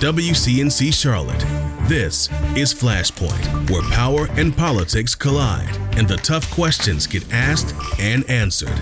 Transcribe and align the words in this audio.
WCNC 0.00 0.92
Charlotte. 0.92 1.38
This 1.88 2.28
is 2.56 2.74
Flashpoint, 2.74 3.70
where 3.70 3.82
power 3.92 4.26
and 4.32 4.54
politics 4.54 5.14
collide 5.14 5.74
and 5.96 6.08
the 6.08 6.16
tough 6.16 6.50
questions 6.50 7.06
get 7.06 7.32
asked 7.32 7.74
and 8.00 8.28
answered. 8.28 8.76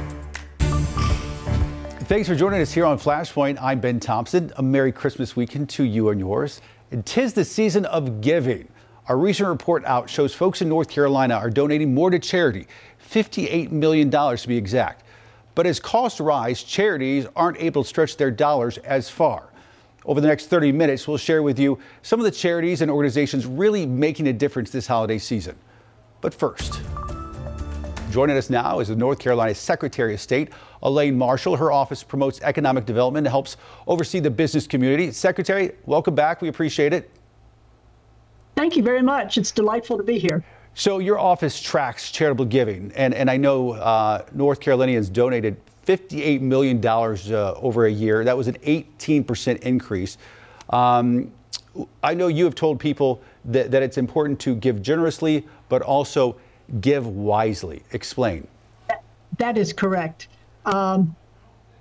Thanks 2.09 2.29
for 2.29 2.35
joining 2.35 2.63
us 2.63 2.73
here 2.73 2.87
on 2.87 2.99
Flashpoint. 2.99 3.59
I'm 3.61 3.79
Ben 3.79 4.01
Thompson. 4.01 4.53
A 4.57 4.63
Merry 4.63 4.91
Christmas 4.91 5.37
weekend 5.37 5.69
to 5.71 5.85
you 5.85 6.09
and 6.09 6.19
yours. 6.19 6.63
And 6.91 7.05
tis 7.05 7.35
the 7.35 7.45
season 7.45 7.85
of 7.87 8.21
giving. 8.23 8.67
Our 9.09 9.19
recent 9.19 9.49
report 9.49 9.85
out 9.85 10.09
shows 10.09 10.35
folks 10.35 10.63
in 10.63 10.69
North 10.69 10.89
Carolina 10.89 11.35
are 11.35 11.51
donating 11.51 11.95
more 11.95 12.11
to 12.11 12.19
charity, 12.19 12.67
$58 13.07 13.71
million 13.71 14.11
to 14.11 14.49
be 14.49 14.57
exact. 14.57 15.05
But 15.55 15.67
as 15.67 15.79
costs 15.79 16.21
rise, 16.21 16.63
charities 16.63 17.27
aren't 17.37 17.61
able 17.61 17.83
to 17.83 17.89
stretch 17.89 18.17
their 18.17 18.31
dollars 18.31 18.79
as 18.79 19.11
far. 19.11 19.52
Over 20.05 20.21
the 20.21 20.27
next 20.27 20.47
30 20.47 20.73
minutes, 20.73 21.07
we'll 21.07 21.17
share 21.17 21.43
with 21.43 21.59
you 21.59 21.79
some 22.03 22.19
of 22.19 22.25
the 22.25 22.31
charities 22.31 22.83
and 22.83 22.91
organizations 22.91 23.47
really 23.47 23.87
making 23.87 24.27
a 24.27 24.33
difference 24.33 24.71
this 24.71 24.87
holiday 24.87 25.19
season. 25.19 25.57
But 26.21 26.35
first, 26.35 26.81
joining 28.11 28.37
us 28.37 28.51
now 28.51 28.81
is 28.81 28.89
the 28.89 28.97
North 28.97 29.21
Carolina 29.21 29.55
Secretary 29.55 30.15
of 30.15 30.21
State, 30.21 30.51
Elaine 30.83 31.17
Marshall. 31.17 31.57
Her 31.57 31.71
office 31.71 32.03
promotes 32.03 32.41
economic 32.43 32.85
development 32.85 33.27
and 33.27 33.33
helps 33.33 33.57
oversee 33.87 34.19
the 34.19 34.31
business 34.31 34.67
community. 34.67 35.13
Secretary, 35.13 35.73
welcome 35.87 36.15
back. 36.15 36.43
We 36.43 36.49
appreciate 36.49 36.93
it. 36.93 37.11
Thank 38.57 38.77
you 38.77 38.83
very 38.83 39.03
much. 39.03 39.39
It's 39.39 39.53
delightful 39.53 39.97
to 39.99 40.03
be 40.03 40.19
here. 40.19 40.45
So 40.75 40.99
your 40.99 41.19
office 41.19 41.61
tracks 41.61 42.11
charitable 42.11 42.47
giving, 42.47 42.93
and, 42.97 43.15
and 43.15 43.31
I 43.31 43.37
know 43.37 43.73
uh, 43.73 44.25
North 44.33 44.59
Carolinians 44.59 45.11
donated 45.11 45.61
$58 45.87 46.41
million 46.41 46.85
uh, 46.87 47.55
over 47.55 47.87
a 47.87 47.91
year. 47.91 48.25
That 48.25 48.37
was 48.37 48.49
an 48.49 48.57
18% 48.57 49.59
increase. 49.61 50.19
Um, 50.71 51.33
I 52.03 52.15
know 52.15 52.29
you 52.29 52.45
have 52.45 52.55
told 52.55 52.79
people 52.79 53.23
that, 53.47 53.71
that 53.71 53.83
it's 53.83 53.99
important 53.99 54.39
to 54.41 54.55
give 54.55 54.83
generously, 54.83 55.47
but 55.69 55.83
also 55.83 56.37
give 56.81 57.07
wisely. 57.07 57.83
Explain. 57.93 58.47
That 59.39 59.59
is 59.59 59.73
correct. 59.73 60.29
Um, 60.67 61.17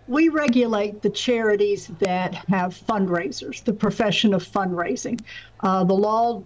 we 0.07 0.29
regulate 0.29 1.01
the 1.01 1.09
charities 1.09 1.87
that 1.99 2.33
have 2.49 2.73
fundraisers, 2.73 3.63
the 3.63 3.73
profession 3.73 4.33
of 4.33 4.43
fundraising. 4.43 5.21
Uh, 5.61 5.83
the 5.83 5.93
law 5.93 6.43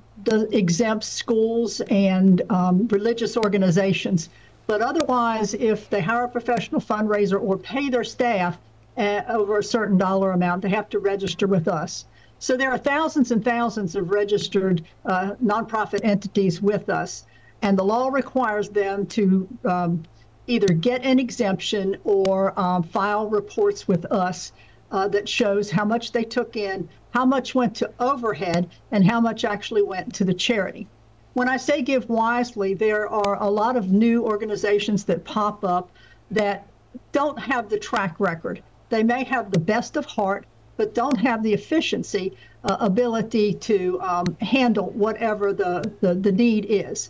exempts 0.51 1.07
schools 1.07 1.81
and 1.89 2.41
um, 2.51 2.87
religious 2.89 3.37
organizations, 3.37 4.29
but 4.67 4.81
otherwise, 4.81 5.53
if 5.53 5.89
they 5.89 6.01
hire 6.01 6.23
a 6.23 6.29
professional 6.29 6.81
fundraiser 6.81 7.41
or 7.41 7.57
pay 7.57 7.89
their 7.89 8.03
staff 8.03 8.57
uh, 8.97 9.21
over 9.27 9.59
a 9.59 9.63
certain 9.63 9.97
dollar 9.97 10.31
amount, 10.31 10.61
they 10.61 10.69
have 10.69 10.89
to 10.89 10.99
register 10.99 11.47
with 11.47 11.67
us. 11.67 12.05
So 12.39 12.57
there 12.57 12.71
are 12.71 12.77
thousands 12.77 13.31
and 13.31 13.43
thousands 13.43 13.95
of 13.95 14.09
registered 14.09 14.83
uh, 15.05 15.35
nonprofit 15.43 16.01
entities 16.03 16.61
with 16.61 16.89
us, 16.89 17.25
and 17.61 17.77
the 17.77 17.83
law 17.83 18.09
requires 18.09 18.69
them 18.69 19.05
to 19.07 19.47
um, 19.65 20.03
either 20.47 20.67
get 20.67 21.03
an 21.03 21.19
exemption 21.19 21.97
or 22.03 22.57
um, 22.59 22.83
file 22.83 23.29
reports 23.29 23.87
with 23.87 24.05
us 24.11 24.51
uh, 24.91 25.07
that 25.07 25.27
shows 25.27 25.71
how 25.71 25.85
much 25.85 26.11
they 26.11 26.23
took 26.23 26.55
in, 26.55 26.87
how 27.11 27.25
much 27.25 27.55
went 27.55 27.75
to 27.75 27.89
overhead, 27.99 28.69
and 28.91 29.09
how 29.09 29.19
much 29.19 29.45
actually 29.45 29.81
went 29.81 30.13
to 30.13 30.23
the 30.23 30.33
charity. 30.33 30.87
When 31.35 31.49
I 31.49 31.57
say 31.57 31.81
give 31.81 32.07
wisely, 32.07 32.73
there 32.73 33.09
are 33.09 33.43
a 33.43 33.49
lot 33.49 33.75
of 33.75 33.91
new 33.91 34.23
organizations 34.23 35.03
that 35.03 35.25
pop 35.25 35.65
up 35.65 35.91
that 36.31 36.65
don't 37.11 37.37
have 37.37 37.67
the 37.67 37.77
track 37.77 38.15
record. 38.19 38.63
They 38.87 39.03
may 39.03 39.25
have 39.25 39.51
the 39.51 39.59
best 39.59 39.97
of 39.97 40.05
heart, 40.05 40.45
but 40.77 40.95
don't 40.95 41.17
have 41.17 41.43
the 41.43 41.51
efficiency, 41.51 42.37
uh, 42.63 42.77
ability 42.79 43.55
to 43.55 43.99
um, 44.01 44.37
handle 44.39 44.91
whatever 44.91 45.51
the, 45.51 45.91
the, 45.99 46.15
the 46.15 46.31
need 46.31 46.67
is. 46.69 47.09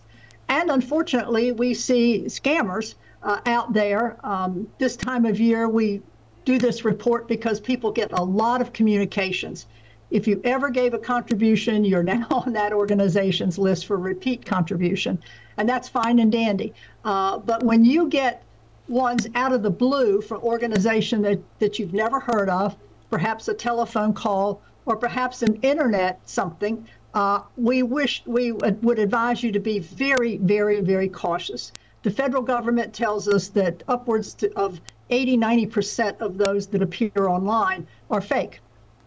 And 0.50 0.72
unfortunately, 0.72 1.52
we 1.52 1.76
see 1.76 2.24
scammers 2.26 2.96
uh, 3.22 3.42
out 3.46 3.74
there. 3.74 4.18
Um, 4.24 4.68
this 4.80 4.96
time 4.96 5.26
of 5.26 5.40
year, 5.40 5.70
we 5.70 6.02
do 6.46 6.58
this 6.58 6.84
report 6.84 7.28
because 7.28 7.60
people 7.60 7.92
get 7.92 8.12
a 8.12 8.24
lot 8.24 8.60
of 8.60 8.74
communications. 8.74 9.68
If 10.12 10.28
you 10.28 10.40
ever 10.44 10.70
gave 10.70 10.94
a 10.94 11.00
contribution, 11.00 11.84
you're 11.84 12.04
now 12.04 12.28
on 12.32 12.54
that 12.54 12.74
organization's 12.74 13.58
list 13.58 13.86
for 13.86 13.98
repeat 13.98 14.46
contribution, 14.46 15.22
and 15.58 15.68
that's 15.68 15.90
fine 15.90 16.20
and 16.20 16.32
dandy. 16.32 16.74
Uh, 17.04 17.38
but 17.40 17.64
when 17.64 17.84
you 17.84 18.08
get 18.08 18.44
ones 18.88 19.28
out 19.36 19.52
of 19.52 19.64
the 19.64 19.70
blue 19.70 20.22
from 20.22 20.42
organization 20.42 21.22
that, 21.24 21.40
that 21.60 21.80
you've 21.80 21.94
never 21.94 22.20
heard 22.20 22.50
of, 22.50 22.76
perhaps 23.10 23.48
a 23.48 23.54
telephone 23.54 24.14
call 24.14 24.62
or 24.86 24.96
perhaps 24.96 25.42
an 25.42 25.56
internet 25.64 26.20
something, 26.26 26.86
uh, 27.16 27.42
we 27.58 27.82
wish 27.82 28.22
we 28.26 28.52
would 28.52 29.00
advise 29.00 29.42
you 29.42 29.52
to 29.52 29.60
be 29.60 29.80
very, 29.80 30.38
very, 30.38 30.82
very 30.82 31.08
cautious. 31.08 31.72
The 32.04 32.12
federal 32.12 32.44
government 32.44 32.94
tells 32.94 33.28
us 33.28 33.48
that 33.50 33.82
upwards 33.88 34.34
to, 34.36 34.54
of 34.56 34.80
80, 35.10 35.38
90% 35.38 36.20
of 36.20 36.38
those 36.38 36.68
that 36.68 36.82
appear 36.82 37.28
online 37.28 37.88
are 38.12 38.22
fake. 38.22 38.60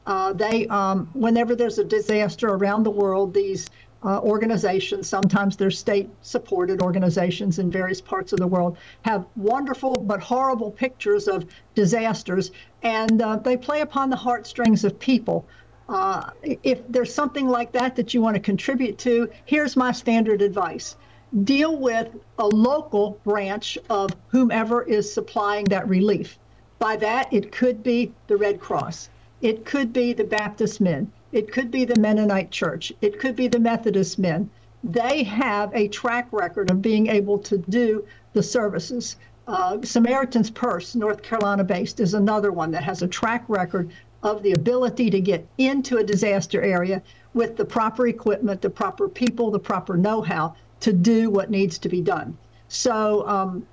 Uh, 0.09 0.33
they, 0.33 0.67
um, 0.69 1.07
whenever 1.13 1.55
there's 1.55 1.79
a 1.79 1.85
disaster 1.85 2.49
around 2.49 2.83
the 2.83 2.91
world, 2.91 3.35
these 3.35 3.69
uh, 4.03 4.19
organizations, 4.21 5.07
sometimes 5.07 5.55
they're 5.55 5.71
state 5.71 6.09
supported 6.23 6.81
organizations 6.81 7.59
in 7.59 7.71
various 7.71 8.01
parts 8.01 8.33
of 8.33 8.39
the 8.39 8.47
world, 8.47 8.79
have 9.03 9.27
wonderful 9.37 9.95
but 9.95 10.19
horrible 10.19 10.71
pictures 10.71 11.29
of 11.29 11.45
disasters, 11.75 12.53
and 12.83 13.21
uh, 13.21 13.37
they 13.37 13.55
play 13.55 13.83
upon 13.83 14.09
the 14.09 14.17
heartstrings 14.17 14.83
of 14.83 14.99
people. 14.99 15.47
Uh, 15.91 16.31
if 16.43 16.81
there's 16.89 17.13
something 17.13 17.47
like 17.47 17.71
that 17.73 17.95
that 17.95 18.15
you 18.15 18.23
want 18.23 18.35
to 18.35 18.41
contribute 18.41 18.97
to, 18.97 19.29
here's 19.45 19.77
my 19.77 19.93
standard 19.93 20.41
advice 20.41 20.97
deal 21.45 21.77
with 21.77 22.09
a 22.39 22.47
local 22.47 23.21
branch 23.25 23.77
of 23.91 24.11
whomever 24.29 24.83
is 24.85 25.13
supplying 25.13 25.67
that 25.67 25.87
relief. 25.87 26.39
By 26.79 26.97
that, 26.97 27.31
it 27.31 27.53
could 27.53 27.83
be 27.83 28.15
the 28.29 28.39
Red 28.39 28.59
Cross, 28.59 29.11
it 29.41 29.65
could 29.65 29.93
be 29.93 30.13
the 30.13 30.25
Baptist 30.25 30.81
men, 30.81 31.11
it 31.33 31.53
could 31.53 31.71
be 31.71 31.85
the 31.85 32.01
Mennonite 32.01 32.51
Church, 32.51 32.93
it 33.01 33.19
could 33.21 33.37
be 33.37 33.49
the 33.49 33.61
Methodist 33.61 34.19
men. 34.19 34.51
They 34.83 35.23
have 35.25 35.75
a 35.75 35.89
track 35.89 36.29
record 36.33 36.71
of 36.71 36.83
being 36.83 37.09
able 37.09 37.39
to 37.41 37.59
do 37.59 38.05
the 38.33 38.43
services. 38.43 39.17
Uh, 39.47 39.79
Samaritan's 39.83 40.51
Purse, 40.51 40.95
North 40.95 41.23
Carolina 41.23 41.65
based, 41.65 42.01
is 42.01 42.15
another 42.15 42.53
one 42.53 42.71
that 42.73 42.85
has 42.85 43.03
a 43.03 43.09
track 43.09 43.45
record 43.49 43.91
of 44.23 44.43
the 44.43 44.53
ability 44.53 45.11
to 45.11 45.21
get 45.21 45.47
into 45.59 45.99
a 45.99 46.05
disaster 46.05 46.61
area 46.63 47.03
with 47.35 47.57
the 47.57 47.65
proper 47.65 48.09
equipment, 48.09 48.61
the 48.61 48.71
proper 48.71 49.09
people, 49.09 49.51
the 49.51 49.59
proper 49.59 49.97
know 49.97 50.21
how 50.21 50.55
to 50.81 50.93
do 50.93 51.31
what 51.31 51.51
needs 51.51 51.79
to 51.79 51.89
be 51.89 52.01
done. 52.01 52.37
So 52.69 53.27
um, 53.27 53.67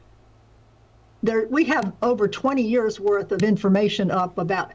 there, 1.24 1.48
we 1.50 1.66
have 1.66 1.92
over 2.02 2.28
20 2.28 2.62
years 2.62 3.00
worth 3.00 3.32
of 3.32 3.42
information 3.42 4.12
up 4.12 4.38
about 4.38 4.72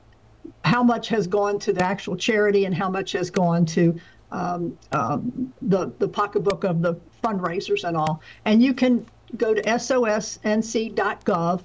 how 0.64 0.82
much 0.82 1.08
has 1.08 1.26
gone 1.26 1.58
to 1.60 1.72
the 1.72 1.82
actual 1.82 2.16
charity 2.16 2.64
and 2.64 2.74
how 2.74 2.88
much 2.88 3.12
has 3.12 3.30
gone 3.30 3.64
to 3.66 3.98
um, 4.32 4.76
um, 4.92 5.52
the 5.62 5.92
the 5.98 6.08
pocketbook 6.08 6.64
of 6.64 6.82
the 6.82 6.94
fundraisers 7.22 7.84
and 7.84 7.96
all. 7.96 8.20
And 8.44 8.62
you 8.62 8.74
can 8.74 9.06
go 9.36 9.54
to 9.54 9.62
sosnc.gov, 9.62 11.62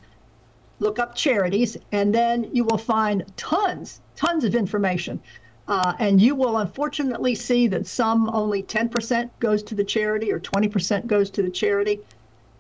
look 0.80 1.00
up 1.00 1.16
charities, 1.16 1.78
and 1.92 2.14
then 2.14 2.50
you 2.54 2.64
will 2.64 2.78
find 2.78 3.26
tons, 3.38 4.02
tons 4.16 4.44
of 4.44 4.56
information. 4.56 5.20
Uh, 5.68 5.94
and 5.98 6.22
you 6.22 6.36
will 6.36 6.58
unfortunately 6.58 7.34
see 7.34 7.68
that 7.68 7.88
some 7.88 8.30
only 8.30 8.62
10% 8.62 9.32
goes 9.40 9.64
to 9.64 9.74
the 9.74 9.84
charity 9.84 10.32
or 10.32 10.40
20% 10.40 11.08
goes 11.08 11.32
to 11.32 11.42
the 11.42 11.50
charity. 11.50 12.00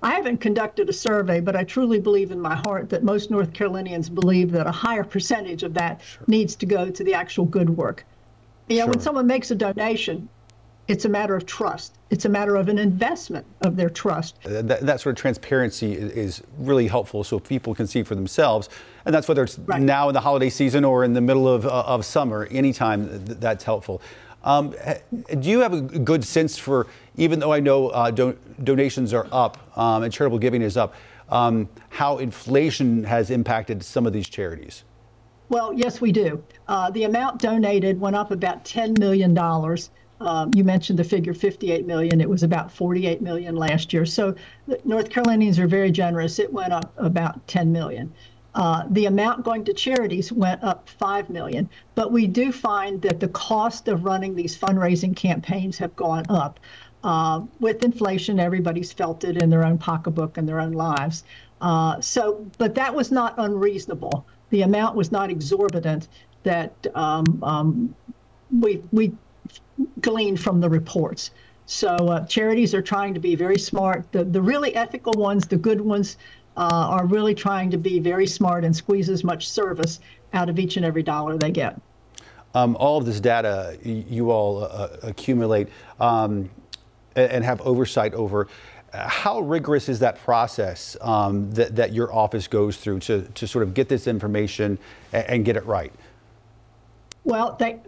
I 0.06 0.12
haven't 0.12 0.38
conducted 0.38 0.88
a 0.88 0.94
survey, 0.94 1.40
but 1.40 1.56
I 1.56 1.64
truly 1.64 2.00
believe 2.00 2.30
in 2.30 2.40
my 2.40 2.54
heart 2.54 2.92
that 2.92 3.04
most 3.04 3.32
North 3.32 3.52
Carolinians 3.54 4.08
believe 4.08 4.52
that 4.52 4.68
a 4.68 4.72
higher 4.72 5.04
percentage 5.04 5.64
of 5.64 5.74
that 5.74 6.00
sure. 6.04 6.24
needs 6.28 6.56
to 6.58 6.68
go 6.68 6.92
to 6.92 7.04
the 7.04 7.16
actual 7.16 7.46
good 7.46 7.72
work. 7.72 8.06
You 8.70 8.78
know, 8.78 8.84
sure. 8.84 8.92
when 8.92 9.00
someone 9.00 9.26
makes 9.26 9.50
a 9.50 9.56
donation, 9.56 10.30
it's 10.88 11.06
a 11.06 11.10
matter 11.10 11.36
of 11.36 11.48
trust. 11.48 11.96
It's 12.12 12.26
a 12.26 12.30
matter 12.30 12.56
of 12.56 12.70
an 12.70 12.78
investment 12.78 13.48
of 13.62 13.76
their 13.76 13.90
trust. 13.90 14.36
That, 14.44 14.82
that 14.82 15.02
sort 15.02 15.18
of 15.18 15.20
transparency 15.20 15.94
is 15.94 16.44
really 16.60 16.86
helpful 16.86 17.24
so 17.24 17.40
people 17.40 17.74
can 17.74 17.88
see 17.88 18.04
for 18.04 18.14
themselves. 18.14 18.70
And 19.06 19.16
that's 19.16 19.28
whether 19.28 19.44
it's 19.44 19.58
right. 19.58 19.82
now 19.82 20.08
in 20.10 20.14
the 20.14 20.22
holiday 20.22 20.52
season 20.52 20.86
or 20.86 21.04
in 21.04 21.14
the 21.14 21.22
middle 21.22 21.48
of, 21.48 21.66
uh, 21.66 21.82
of 21.88 22.06
summer, 22.06 22.48
anytime 22.52 23.26
that's 23.26 23.64
helpful. 23.64 24.04
Um, 24.46 24.74
do 25.40 25.50
you 25.50 25.60
have 25.60 25.74
a 25.74 25.82
good 25.82 26.24
sense 26.24 26.58
for, 26.58 26.88
even 27.18 27.40
though 27.40 27.52
I 27.52 27.60
know 27.60 27.90
uh, 27.90 28.12
do, 28.12 28.38
donations 28.64 29.14
are 29.14 29.28
up 29.32 29.58
um, 29.78 30.04
and 30.04 30.14
charitable 30.14 30.40
giving 30.40 30.62
is 30.62 30.78
up, 30.78 30.94
um, 31.30 31.68
how 31.90 32.20
inflation 32.20 33.04
has 33.04 33.32
impacted 33.32 33.84
some 33.84 34.06
of 34.06 34.14
these 34.14 34.30
charities? 34.30 34.84
Well, 35.50 35.74
yes, 35.74 36.00
we 36.00 36.12
do. 36.12 36.44
Uh, 36.68 36.92
the 36.92 37.04
amount 37.04 37.42
donated 37.42 38.00
went 38.00 38.16
up 38.16 38.32
about 38.32 38.64
$10 38.64 38.98
million 39.00 39.34
um, 40.22 40.52
you 40.56 40.64
mentioned 40.64 40.98
the 40.98 41.04
figure 41.04 41.34
58 41.34 41.86
million. 41.86 42.22
It 42.22 42.30
was 42.30 42.44
about 42.44 42.72
48 42.72 43.22
million 43.22 43.56
last 43.56 43.92
year. 43.92 44.06
So 44.06 44.36
North 44.86 45.10
Carolinians 45.10 45.60
are 45.60 45.68
very 45.68 45.92
generous. 45.92 46.40
It 46.40 46.52
went 46.52 46.72
up 46.72 46.94
about 46.98 47.46
10 47.48 47.72
million. 47.72 48.14
Uh, 48.56 48.86
the 48.92 49.06
amount 49.06 49.44
going 49.44 49.66
to 49.66 49.74
charities 49.74 50.32
went 50.32 50.64
up 50.64 50.88
five 50.88 51.30
million, 51.30 51.70
but 51.94 52.12
we 52.14 52.26
do 52.26 52.54
find 52.54 53.02
that 53.02 53.20
the 53.20 53.28
cost 53.30 53.90
of 53.90 54.06
running 54.06 54.34
these 54.34 54.58
fundraising 54.58 55.14
campaigns 55.14 55.78
have 55.78 55.94
gone 55.98 56.26
up. 56.30 56.60
Uh, 57.04 57.42
with 57.60 57.84
inflation, 57.84 58.40
everybody's 58.40 58.92
felt 58.94 59.24
it 59.26 59.38
in 59.38 59.50
their 59.50 59.64
own 59.66 59.78
pocketbook 59.78 60.38
and 60.38 60.48
their 60.48 60.60
own 60.60 60.72
lives. 60.72 61.26
Uh, 61.62 62.00
so, 62.00 62.46
but 62.58 62.74
that 62.74 62.96
was 62.96 63.12
not 63.12 63.36
unreasonable. 63.38 64.26
The 64.50 64.62
amount 64.62 64.96
was 64.96 65.12
not 65.12 65.30
exorbitant 65.30 66.08
that 66.44 66.74
um, 66.96 67.40
um, 67.44 67.96
we 68.60 68.82
we 68.92 69.12
gleaned 70.00 70.40
from 70.40 70.62
the 70.62 70.70
reports. 70.70 71.32
So 71.66 71.90
uh, 71.90 72.26
charities 72.26 72.74
are 72.74 72.82
trying 72.82 73.14
to 73.16 73.20
be 73.20 73.36
very 73.36 73.60
smart. 73.60 74.10
The 74.12 74.24
the 74.24 74.42
really 74.42 74.76
ethical 74.76 75.14
ones, 75.14 75.46
the 75.48 75.58
good 75.58 75.82
ones, 75.82 76.18
uh, 76.58 76.88
are 76.90 77.06
really 77.06 77.36
trying 77.36 77.70
to 77.72 77.78
be 77.78 78.00
very 78.00 78.28
smart 78.28 78.64
and 78.64 78.76
squeeze 78.76 79.10
as 79.10 79.24
much 79.24 79.50
service 79.50 80.00
out 80.34 80.50
of 80.50 80.60
each 80.60 80.78
and 80.78 80.86
every 80.86 81.04
dollar 81.04 81.38
they 81.38 81.52
get. 81.52 81.80
Um, 82.54 82.78
all 82.80 82.98
of 82.98 83.06
this 83.06 83.20
data 83.20 83.78
you 83.84 84.32
all 84.32 84.64
uh, 84.64 84.90
accumulate 85.04 85.68
um, 86.00 86.50
and 87.16 87.44
have 87.44 87.62
oversight 87.62 88.14
over. 88.14 88.48
How 88.94 89.42
rigorous 89.42 89.90
is 89.90 90.00
that 90.00 90.18
process 90.20 90.96
um, 91.02 91.52
that, 91.52 91.76
that 91.76 91.92
your 91.92 92.14
office 92.14 92.48
goes 92.48 92.78
through 92.78 93.00
to, 93.02 93.24
to 93.24 93.46
sort 93.46 93.64
of 93.64 93.74
get 93.74 93.90
this 93.90 94.08
information 94.08 94.80
and, 95.12 95.30
and 95.30 95.46
get 95.46 95.58
it 95.58 95.66
right? 95.66 95.92
Well, 97.26 97.58
they, 97.60 97.80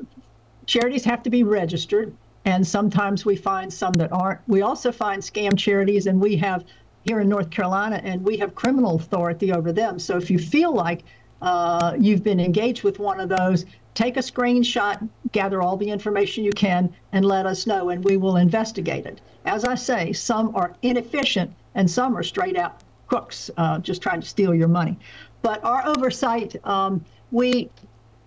charities 0.65 1.05
have 1.05 1.23
to 1.23 1.29
be 1.29 1.43
registered, 1.43 2.13
and 2.43 2.65
sometimes 2.65 3.25
we 3.25 3.37
find 3.37 3.71
some 3.71 3.93
that 3.95 4.11
aren't. 4.11 4.41
We 4.47 4.63
also 4.63 4.91
find 4.91 5.21
scam 5.21 5.57
charities, 5.57 6.07
and 6.07 6.19
we 6.19 6.35
have 6.37 6.65
here 7.03 7.19
in 7.21 7.29
North 7.29 7.49
Carolina, 7.49 8.01
and 8.03 8.23
we 8.23 8.37
have 8.37 8.53
criminal 8.55 8.95
authority 8.95 9.51
over 9.53 9.71
them. 9.71 9.99
So 9.99 10.17
if 10.17 10.29
you 10.29 10.39
feel 10.39 10.73
like 10.73 11.03
uh, 11.41 11.95
you've 11.99 12.23
been 12.23 12.39
engaged 12.39 12.83
with 12.83 12.99
one 12.99 13.19
of 13.19 13.29
those, 13.29 13.65
take 13.93 14.17
a 14.17 14.21
screenshot, 14.21 15.07
gather 15.31 15.61
all 15.61 15.77
the 15.77 15.89
information 15.89 16.43
you 16.43 16.51
can, 16.51 16.93
and 17.13 17.25
let 17.25 17.45
us 17.45 17.65
know, 17.65 17.89
and 17.89 18.03
we 18.03 18.17
will 18.17 18.37
investigate 18.37 19.05
it. 19.05 19.21
As 19.45 19.63
I 19.63 19.75
say, 19.75 20.13
some 20.13 20.55
are 20.55 20.75
inefficient, 20.81 21.53
and 21.75 21.89
some 21.89 22.17
are 22.17 22.23
straight 22.23 22.57
out 22.57 22.81
crooks, 23.07 23.49
uh, 23.57 23.79
just 23.79 24.01
trying 24.01 24.21
to 24.21 24.27
steal 24.27 24.53
your 24.53 24.67
money. 24.67 24.99
But 25.41 25.63
our 25.63 25.85
oversight, 25.87 26.55
um, 26.65 27.03
we 27.31 27.69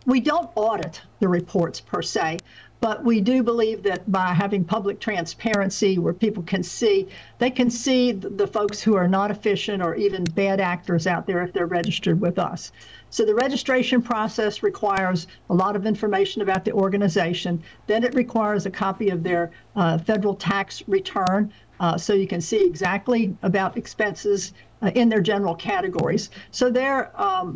we 0.07 0.19
don't 0.21 0.51
audit 0.55 1.03
the 1.21 1.29
reports 1.29 1.81
per 1.81 2.01
se, 2.01 2.39
but 2.81 3.05
we 3.05 3.21
do 3.21 3.43
believe 3.43 3.82
that 3.82 4.11
by 4.11 4.29
having 4.29 4.65
public 4.65 4.99
transparency 4.99 5.99
where 5.99 6.15
people 6.15 6.43
can 6.43 6.62
see, 6.62 7.06
they 7.38 7.50
can 7.50 7.71
see 7.71 8.12
the 8.12 8.47
folks 8.47 8.81
who 8.81 8.94
are 8.97 9.06
not 9.06 9.31
efficient 9.31 9.82
or 9.82 9.94
even 9.94 10.25
bad 10.25 10.61
actors 10.61 11.06
out 11.06 11.27
there 11.27 11.43
if 11.43 11.53
they're 11.53 11.67
registered 11.67 12.21
with 12.21 12.38
us. 12.38 12.73
So 13.11 13.27
the 13.27 13.35
registration 13.35 14.00
process 14.00 14.62
requires 14.62 15.27
a 15.50 15.55
lot 15.55 15.77
of 15.77 15.85
information 15.85 16.41
about 16.41 16.65
the 16.65 16.73
organization. 16.73 17.62
Then 17.87 18.03
it 18.03 18.15
requires 18.15 18.65
a 18.65 18.71
copy 18.71 19.11
of 19.11 19.23
their 19.23 19.50
uh, 19.76 19.99
federal 19.99 20.35
tax 20.35 20.83
return. 20.88 21.53
Uh, 21.81 21.99
so 21.99 22.15
you 22.15 22.26
can 22.26 22.41
see 22.41 22.65
exactly 22.65 23.37
about 23.43 23.76
expenses 23.76 24.53
uh, 24.81 24.91
in 24.94 25.09
their 25.09 25.21
general 25.21 25.55
categories. 25.55 26.31
So 26.50 26.71
they're 26.71 27.11
um, 27.21 27.55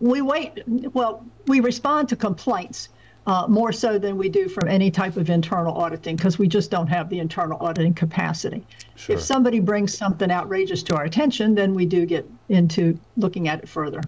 we 0.00 0.22
wait, 0.22 0.62
well, 0.92 1.24
we 1.46 1.60
respond 1.60 2.08
to 2.08 2.16
complaints 2.16 2.88
uh, 3.28 3.46
more 3.46 3.72
so 3.72 3.98
than 3.98 4.16
we 4.16 4.30
do 4.30 4.48
from 4.48 4.68
any 4.68 4.90
type 4.90 5.18
of 5.18 5.28
internal 5.28 5.76
auditing 5.76 6.16
because 6.16 6.38
we 6.38 6.48
just 6.48 6.70
don't 6.70 6.86
have 6.86 7.10
the 7.10 7.18
internal 7.18 7.58
auditing 7.60 7.92
capacity. 7.92 8.64
Sure. 8.96 9.16
If 9.16 9.22
somebody 9.22 9.60
brings 9.60 9.96
something 9.96 10.30
outrageous 10.30 10.82
to 10.84 10.96
our 10.96 11.04
attention, 11.04 11.54
then 11.54 11.74
we 11.74 11.84
do 11.84 12.06
get 12.06 12.28
into 12.48 12.98
looking 13.18 13.46
at 13.46 13.62
it 13.62 13.68
further. 13.68 14.00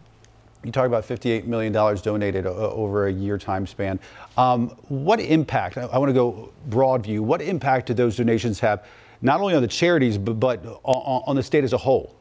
You 0.65 0.73
talk 0.73 0.87
about 0.87 1.05
$58 1.05 1.45
million 1.45 1.71
donated 1.71 2.47
over 2.47 3.09
a 3.09 3.13
year 3.13 3.37
time 3.37 3.67
span. 3.67 4.01
Um, 4.39 4.71
what 4.89 5.21
impact, 5.21 5.77
I, 5.77 5.83
I 5.83 5.99
want 5.99 6.09
to 6.09 6.15
go 6.15 6.51
broad 6.69 7.05
view, 7.05 7.23
what 7.23 7.43
impact 7.43 7.89
do 7.89 7.95
those 7.95 8.17
donations 8.17 8.59
have 8.61 8.87
not 9.21 9.41
only 9.43 9.55
on 9.55 9.61
the 9.61 9.69
charities, 9.69 10.17
but, 10.17 10.41
but 10.41 10.65
on, 10.83 11.23
on 11.27 11.37
the 11.37 11.43
state 11.43 11.63
as 11.65 11.75
a 11.75 11.79
whole? 11.79 12.15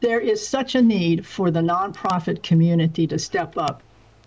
There 0.00 0.20
is 0.20 0.46
such 0.46 0.76
a 0.76 0.80
need 0.80 1.26
for 1.26 1.50
the 1.50 1.60
nonprofit 1.60 2.42
community 2.42 3.06
to 3.06 3.18
step 3.18 3.58
up 3.58 3.82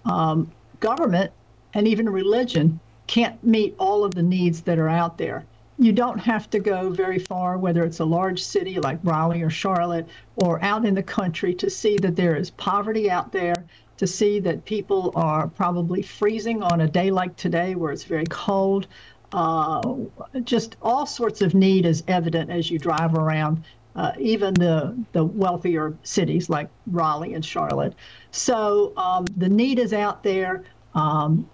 um, 0.05 0.51
government 0.79 1.31
and 1.73 1.87
even 1.87 2.09
religion 2.09 2.79
can't 3.07 3.43
meet 3.43 3.75
all 3.77 4.03
of 4.03 4.15
the 4.15 4.23
needs 4.23 4.61
that 4.61 4.79
are 4.79 4.89
out 4.89 5.17
there. 5.17 5.45
You 5.77 5.91
don't 5.91 6.19
have 6.19 6.49
to 6.51 6.59
go 6.59 6.89
very 6.89 7.17
far, 7.17 7.57
whether 7.57 7.83
it's 7.83 7.99
a 7.99 8.05
large 8.05 8.41
city 8.41 8.79
like 8.79 8.99
Raleigh 9.03 9.41
or 9.41 9.49
Charlotte, 9.49 10.07
or 10.35 10.61
out 10.63 10.85
in 10.85 10.93
the 10.93 11.03
country, 11.03 11.53
to 11.55 11.69
see 11.69 11.97
that 11.97 12.15
there 12.15 12.35
is 12.35 12.51
poverty 12.51 13.09
out 13.09 13.31
there, 13.31 13.65
to 13.97 14.05
see 14.05 14.39
that 14.39 14.65
people 14.65 15.11
are 15.15 15.47
probably 15.47 16.01
freezing 16.01 16.61
on 16.61 16.81
a 16.81 16.87
day 16.87 17.09
like 17.11 17.35
today 17.35 17.75
where 17.75 17.91
it's 17.91 18.03
very 18.03 18.25
cold. 18.27 18.87
Uh, 19.33 19.81
just 20.43 20.75
all 20.81 21.05
sorts 21.05 21.41
of 21.41 21.53
need 21.53 21.85
is 21.85 22.03
evident 22.07 22.49
as 22.49 22.69
you 22.69 22.77
drive 22.77 23.15
around 23.15 23.63
uh, 23.95 24.13
even 24.19 24.53
the, 24.53 24.97
the 25.11 25.23
wealthier 25.23 25.93
cities 26.03 26.49
like 26.49 26.69
Raleigh 26.87 27.33
and 27.33 27.43
Charlotte. 27.43 27.93
So 28.31 28.93
um, 28.97 29.25
the 29.37 29.49
need 29.49 29.79
is 29.79 29.93
out 29.93 30.23
there. 30.23 30.63
Um, 30.95 31.49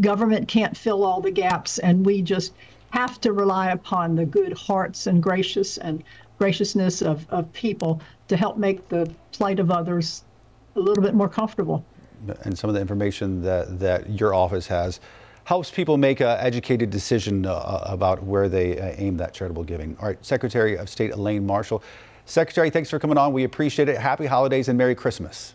government 0.00 0.48
can't 0.48 0.76
fill 0.76 1.04
all 1.04 1.20
the 1.20 1.30
gaps, 1.30 1.78
and 1.78 2.04
we 2.04 2.22
just 2.22 2.54
have 2.90 3.20
to 3.20 3.32
rely 3.32 3.70
upon 3.70 4.14
the 4.14 4.24
good 4.24 4.52
hearts 4.56 5.06
and 5.06 5.22
gracious 5.22 5.78
and 5.78 6.02
graciousness 6.38 7.02
of, 7.02 7.26
of 7.30 7.52
people 7.52 8.00
to 8.28 8.36
help 8.36 8.56
make 8.56 8.88
the 8.88 9.10
plight 9.32 9.58
of 9.58 9.70
others 9.70 10.24
a 10.76 10.80
little 10.80 11.02
bit 11.02 11.14
more 11.14 11.28
comfortable. 11.28 11.84
And 12.42 12.58
some 12.58 12.70
of 12.70 12.74
the 12.74 12.80
information 12.80 13.42
that, 13.42 13.78
that 13.80 14.10
your 14.10 14.34
office 14.34 14.66
has 14.68 15.00
helps 15.44 15.70
people 15.70 15.96
make 15.96 16.20
an 16.20 16.36
educated 16.40 16.90
decision 16.90 17.46
uh, 17.46 17.80
about 17.84 18.22
where 18.22 18.48
they 18.48 18.78
uh, 18.78 18.94
aim 18.96 19.16
that 19.18 19.32
charitable 19.34 19.64
giving. 19.64 19.96
All 20.00 20.08
right, 20.08 20.24
Secretary 20.24 20.76
of 20.76 20.88
State 20.88 21.12
Elaine 21.12 21.46
Marshall. 21.46 21.82
Secretary, 22.26 22.70
thanks 22.70 22.88
for 22.88 22.98
coming 22.98 23.18
on. 23.18 23.32
We 23.32 23.44
appreciate 23.44 23.88
it. 23.88 23.98
Happy 23.98 24.26
holidays 24.26 24.68
and 24.68 24.78
Merry 24.78 24.94
Christmas. 24.94 25.54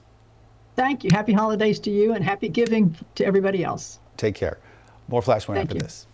Thank 0.76 1.04
you. 1.04 1.10
Happy 1.12 1.34
holidays 1.34 1.80
to 1.80 1.92
you 1.92 2.14
and 2.14 2.24
happy 2.24 2.48
giving 2.48 2.96
to 3.16 3.26
everybody 3.26 3.64
else. 3.64 4.00
Take 4.18 4.36
care. 4.36 4.60
More 5.08 5.22
Flashpoint 5.22 5.58
after 5.58 5.76
you. 5.76 5.82
this. 5.82 6.06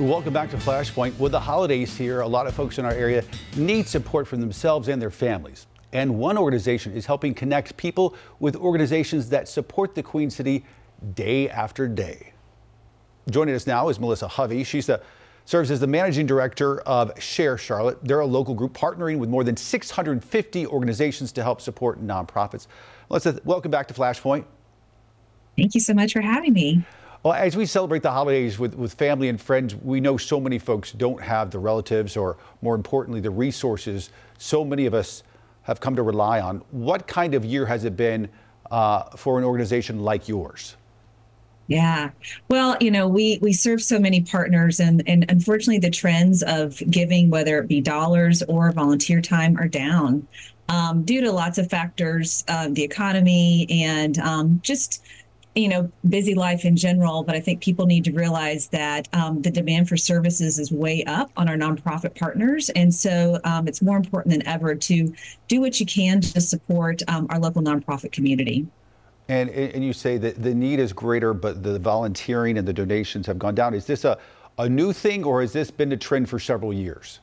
Welcome 0.00 0.32
back 0.32 0.50
to 0.50 0.56
Flashpoint. 0.56 1.18
With 1.18 1.32
the 1.32 1.40
holidays 1.40 1.96
here, 1.96 2.22
a 2.22 2.26
lot 2.26 2.46
of 2.46 2.54
folks 2.54 2.78
in 2.78 2.84
our 2.84 2.92
area 2.92 3.22
need 3.56 3.86
support 3.86 4.26
from 4.26 4.40
themselves 4.40 4.88
and 4.88 5.00
their 5.00 5.10
families. 5.10 5.66
And 5.92 6.18
one 6.18 6.38
organization 6.38 6.92
is 6.92 7.06
helping 7.06 7.34
connect 7.34 7.76
people 7.76 8.14
with 8.38 8.56
organizations 8.56 9.28
that 9.30 9.48
support 9.48 9.94
the 9.94 10.02
Queen 10.02 10.30
City 10.30 10.64
day 11.14 11.48
after 11.48 11.88
day. 11.88 12.32
Joining 13.30 13.54
us 13.54 13.66
now 13.66 13.88
is 13.88 13.98
Melissa 13.98 14.28
Hovey. 14.28 14.64
She's 14.64 14.86
the 14.86 15.02
serves 15.44 15.70
as 15.70 15.80
the 15.80 15.86
managing 15.86 16.26
director 16.26 16.80
of 16.82 17.20
Share 17.20 17.58
Charlotte. 17.58 17.98
They're 18.04 18.20
a 18.20 18.26
local 18.26 18.54
group 18.54 18.72
partnering 18.72 19.18
with 19.18 19.28
more 19.28 19.42
than 19.42 19.56
650 19.56 20.66
organizations 20.66 21.32
to 21.32 21.42
help 21.42 21.60
support 21.60 22.04
nonprofits. 22.04 22.68
Melissa, 23.08 23.40
welcome 23.44 23.70
back 23.70 23.88
to 23.88 23.94
Flashpoint. 23.94 24.44
Thank 25.56 25.74
you 25.74 25.80
so 25.80 25.92
much 25.92 26.12
for 26.12 26.20
having 26.20 26.52
me. 26.52 26.84
Well, 27.22 27.34
as 27.34 27.56
we 27.56 27.66
celebrate 27.66 28.02
the 28.02 28.12
holidays 28.12 28.58
with, 28.58 28.74
with 28.74 28.94
family 28.94 29.28
and 29.28 29.40
friends, 29.40 29.74
we 29.74 30.00
know 30.00 30.16
so 30.16 30.40
many 30.40 30.58
folks 30.58 30.92
don't 30.92 31.20
have 31.20 31.50
the 31.50 31.58
relatives 31.58 32.16
or, 32.16 32.38
more 32.62 32.74
importantly, 32.74 33.20
the 33.20 33.30
resources 33.30 34.10
so 34.38 34.64
many 34.64 34.86
of 34.86 34.94
us 34.94 35.22
have 35.62 35.80
come 35.80 35.96
to 35.96 36.02
rely 36.02 36.40
on. 36.40 36.62
What 36.70 37.06
kind 37.06 37.34
of 37.34 37.44
year 37.44 37.66
has 37.66 37.84
it 37.84 37.96
been 37.96 38.28
uh, 38.70 39.04
for 39.16 39.38
an 39.38 39.44
organization 39.44 40.00
like 40.00 40.28
yours? 40.28 40.76
Yeah. 41.66 42.10
Well, 42.48 42.76
you 42.80 42.90
know, 42.90 43.06
we 43.06 43.38
we 43.40 43.52
serve 43.52 43.80
so 43.80 44.00
many 44.00 44.22
partners 44.22 44.80
and 44.80 45.04
and 45.06 45.24
unfortunately 45.28 45.78
the 45.78 45.90
trends 45.90 46.42
of 46.42 46.82
giving, 46.90 47.30
whether 47.30 47.58
it 47.60 47.68
be 47.68 47.80
dollars 47.80 48.42
or 48.48 48.72
volunteer 48.72 49.20
time, 49.20 49.56
are 49.56 49.68
down 49.68 50.26
um, 50.70 51.02
due 51.02 51.20
to 51.20 51.32
lots 51.32 51.58
of 51.58 51.68
factors, 51.68 52.44
uh, 52.48 52.68
the 52.70 52.82
economy 52.82 53.66
and 53.70 54.18
um, 54.18 54.60
just 54.62 55.02
you 55.54 55.68
know, 55.68 55.90
busy 56.08 56.34
life 56.34 56.64
in 56.64 56.76
general, 56.76 57.24
but 57.24 57.34
I 57.34 57.40
think 57.40 57.60
people 57.60 57.86
need 57.86 58.04
to 58.04 58.12
realize 58.12 58.68
that 58.68 59.08
um, 59.12 59.42
the 59.42 59.50
demand 59.50 59.88
for 59.88 59.96
services 59.96 60.58
is 60.58 60.70
way 60.70 61.02
up 61.04 61.30
on 61.36 61.48
our 61.48 61.56
nonprofit 61.56 62.14
partners. 62.14 62.70
And 62.70 62.94
so 62.94 63.40
um, 63.44 63.66
it's 63.66 63.82
more 63.82 63.96
important 63.96 64.32
than 64.32 64.46
ever 64.46 64.74
to 64.76 65.12
do 65.48 65.60
what 65.60 65.80
you 65.80 65.86
can 65.86 66.20
to 66.20 66.40
support 66.40 67.02
um, 67.08 67.26
our 67.30 67.38
local 67.40 67.62
nonprofit 67.62 68.12
community. 68.12 68.66
And, 69.28 69.50
and 69.50 69.84
you 69.84 69.92
say 69.92 70.18
that 70.18 70.42
the 70.42 70.54
need 70.54 70.78
is 70.80 70.92
greater, 70.92 71.34
but 71.34 71.62
the 71.62 71.78
volunteering 71.78 72.58
and 72.58 72.66
the 72.66 72.72
donations 72.72 73.26
have 73.26 73.38
gone 73.38 73.54
down. 73.54 73.74
Is 73.74 73.86
this 73.86 74.04
a, 74.04 74.18
a 74.58 74.68
new 74.68 74.92
thing 74.92 75.24
or 75.24 75.40
has 75.40 75.52
this 75.52 75.70
been 75.70 75.92
a 75.92 75.96
trend 75.96 76.28
for 76.28 76.38
several 76.38 76.72
years? 76.72 77.20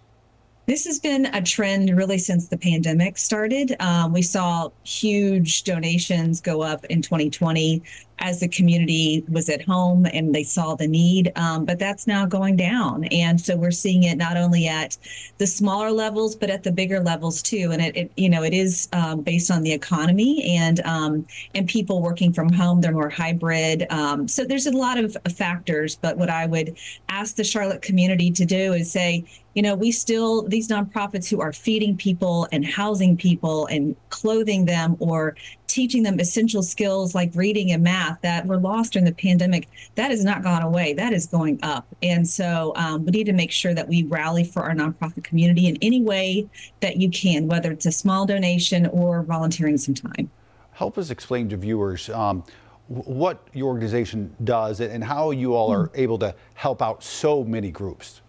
This 0.67 0.85
has 0.85 0.99
been 0.99 1.27
a 1.27 1.41
trend 1.41 1.95
really 1.95 2.17
since 2.17 2.49
the 2.49 2.57
pandemic 2.57 3.17
started. 3.17 3.73
Um, 3.79 4.11
we 4.11 4.21
saw 4.21 4.69
huge 4.83 5.63
donations 5.63 6.41
go 6.41 6.61
up 6.61 6.83
in 6.85 7.01
2020 7.01 7.81
as 8.19 8.39
the 8.39 8.47
community 8.47 9.23
was 9.29 9.49
at 9.49 9.63
home 9.63 10.05
and 10.11 10.33
they 10.33 10.43
saw 10.43 10.75
the 10.75 10.87
need. 10.87 11.31
Um, 11.35 11.65
but 11.65 11.79
that's 11.79 12.07
now 12.07 12.25
going 12.25 12.55
down. 12.55 13.05
And 13.05 13.39
so 13.39 13.55
we're 13.55 13.71
seeing 13.71 14.03
it 14.03 14.17
not 14.17 14.37
only 14.37 14.67
at 14.67 14.97
the 15.37 15.47
smaller 15.47 15.91
levels, 15.91 16.35
but 16.35 16.49
at 16.49 16.63
the 16.63 16.71
bigger 16.71 16.99
levels 16.99 17.41
too. 17.41 17.69
And 17.71 17.81
it, 17.81 17.95
it 17.95 18.11
you 18.17 18.29
know, 18.29 18.43
it 18.43 18.53
is 18.53 18.87
um, 18.93 19.21
based 19.21 19.51
on 19.51 19.61
the 19.61 19.71
economy 19.71 20.57
and 20.57 20.79
um, 20.81 21.27
and 21.53 21.67
people 21.67 22.01
working 22.01 22.33
from 22.33 22.49
home. 22.49 22.81
They're 22.81 22.91
more 22.91 23.09
hybrid. 23.09 23.85
Um, 23.89 24.27
so 24.27 24.45
there's 24.45 24.67
a 24.67 24.71
lot 24.71 24.97
of 24.97 25.15
factors. 25.35 25.95
But 25.95 26.17
what 26.17 26.29
I 26.29 26.45
would 26.45 26.77
ask 27.09 27.35
the 27.35 27.43
Charlotte 27.43 27.81
community 27.81 28.31
to 28.31 28.45
do 28.45 28.73
is 28.73 28.91
say, 28.91 29.25
you 29.57 29.63
know, 29.63 29.73
we 29.73 29.91
still, 29.91 30.43
these 30.43 30.67
nonprofits 30.67 31.27
who 31.27 31.41
are 31.41 31.51
feeding 31.51 31.97
people 31.97 32.47
and 32.51 32.63
housing 32.63 33.17
people 33.17 33.65
and 33.65 33.95
clothing 34.09 34.65
them 34.65 34.95
or 34.99 35.35
teaching 35.77 36.01
them 36.01 36.19
essential 36.19 36.63
skills 36.63 37.13
like 37.13 37.29
reading 37.35 37.71
and 37.71 37.83
math 37.83 38.19
that 38.21 38.47
were 38.47 38.57
lost 38.57 38.93
during 38.93 39.05
the 39.05 39.13
pandemic, 39.13 39.69
that 39.93 40.09
has 40.09 40.25
not 40.25 40.41
gone 40.41 40.63
away. 40.63 40.91
That 40.91 41.13
is 41.13 41.27
going 41.27 41.59
up. 41.61 41.85
And 42.01 42.27
so 42.27 42.73
um, 42.75 43.05
we 43.05 43.11
need 43.11 43.25
to 43.25 43.33
make 43.33 43.51
sure 43.51 43.75
that 43.75 43.87
we 43.87 44.01
rally 44.05 44.43
for 44.43 44.63
our 44.63 44.73
nonprofit 44.73 45.23
community 45.23 45.67
in 45.67 45.77
any 45.83 46.01
way 46.01 46.49
that 46.79 46.97
you 46.97 47.11
can, 47.11 47.45
whether 47.45 47.71
it's 47.71 47.85
a 47.85 47.91
small 47.91 48.25
donation 48.25 48.87
or 48.87 49.21
volunteering 49.21 49.77
some 49.77 49.93
time. 49.93 50.31
Help 50.71 50.97
us 50.97 51.11
explain 51.11 51.47
to 51.49 51.57
viewers 51.57 52.09
um, 52.09 52.43
what 52.87 53.47
your 53.53 53.67
organization 53.67 54.35
does 54.43 54.79
and 54.79 55.03
how 55.03 55.29
you 55.29 55.53
all 55.53 55.71
are 55.71 55.91
able 55.93 56.17
to 56.17 56.33
help 56.55 56.81
out 56.81 57.03
so 57.03 57.43
many 57.43 57.69
groups. 57.69 58.21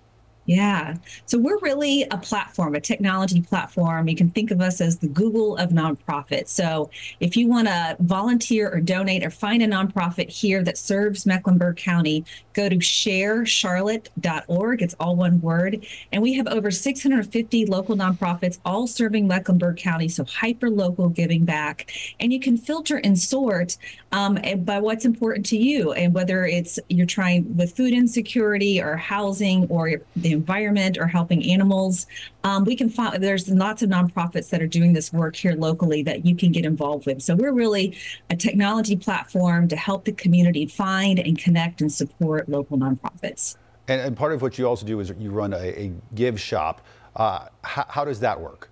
Yeah. 0.49 0.97
So 1.26 1.38
we're 1.38 1.59
really 1.59 2.07
a 2.11 2.17
platform, 2.17 2.75
a 2.75 2.81
technology 2.81 3.43
platform. 3.43 4.09
You 4.09 4.17
can 4.17 4.31
think 4.31 4.50
of 4.50 4.62
us 4.62 4.81
as 4.81 4.97
the 4.97 5.07
Google 5.07 5.59
of 5.59 5.73
nonprofits. 5.73 6.49
So 6.49 6.88
if 7.21 7.37
you 7.37 7.49
want 7.49 7.69
to 7.69 7.99
volunteer 8.00 8.71
or 8.71 8.81
donate 8.81 9.23
or 9.23 9.28
find 9.28 9.62
a 9.62 9.67
nonprofit 9.67 10.31
here 10.31 10.64
that 10.64 10.78
serves 10.78 11.26
Mecklenburg 11.26 11.76
County, 11.76 12.25
go 12.55 12.71
to 12.71 12.76
sharecharlotte.org. 12.76 14.81
It's 14.81 14.95
all 14.99 15.17
one 15.17 15.38
word. 15.43 15.85
And 16.12 16.23
we 16.23 16.33
have 16.33 16.47
over 16.47 16.71
650 16.71 17.67
local 17.67 17.95
nonprofits, 17.95 18.59
all 18.64 18.87
serving 18.87 19.28
Mecklenburg 19.28 19.76
County. 19.76 20.09
So 20.09 20.25
hyper 20.25 20.71
local 20.71 21.11
giving 21.11 21.45
back. 21.45 21.93
And 22.21 22.33
you 22.33 22.40
can 22.40 22.57
filter 22.57 23.02
and 23.05 23.19
sort 23.19 23.76
um, 24.12 24.38
by 24.61 24.81
what's 24.81 25.05
important 25.05 25.45
to 25.47 25.59
you. 25.59 25.93
And 25.93 26.14
whether 26.14 26.47
it's 26.47 26.78
you're 26.88 27.05
trying 27.05 27.55
with 27.55 27.76
food 27.76 27.93
insecurity 27.93 28.81
or 28.81 28.97
housing 28.97 29.67
or 29.67 30.00
the 30.17 30.38
environment 30.40 30.95
or 30.99 31.07
helping 31.07 31.40
animals. 31.54 32.07
Um, 32.45 32.64
we 32.64 32.75
can 32.80 32.88
find 32.88 33.23
there's 33.23 33.49
lots 33.49 33.83
of 33.83 33.88
nonprofits 33.90 34.49
that 34.50 34.61
are 34.64 34.73
doing 34.78 34.92
this 34.92 35.12
work 35.12 35.35
here 35.37 35.54
locally 35.68 36.02
that 36.04 36.18
you 36.26 36.35
can 36.35 36.50
get 36.57 36.64
involved 36.64 37.04
with. 37.07 37.18
So 37.23 37.35
we're 37.35 37.57
really 37.64 37.87
a 38.30 38.37
technology 38.37 38.97
platform 38.97 39.68
to 39.68 39.76
help 39.76 40.04
the 40.04 40.12
community 40.12 40.64
find 40.66 41.18
and 41.18 41.37
connect 41.47 41.80
and 41.83 41.90
support 41.92 42.49
local 42.49 42.78
nonprofits. 42.78 43.57
And, 43.88 44.00
and 44.00 44.16
part 44.16 44.33
of 44.33 44.42
what 44.42 44.59
you 44.59 44.66
also 44.66 44.87
do 44.87 45.00
is 45.00 45.12
you 45.18 45.30
run 45.30 45.52
a, 45.52 45.66
a 45.85 45.92
give 46.14 46.40
shop. 46.40 46.76
Uh, 47.16 47.47
how, 47.62 47.87
how 47.88 48.04
does 48.04 48.21
that 48.21 48.40
work? 48.40 48.71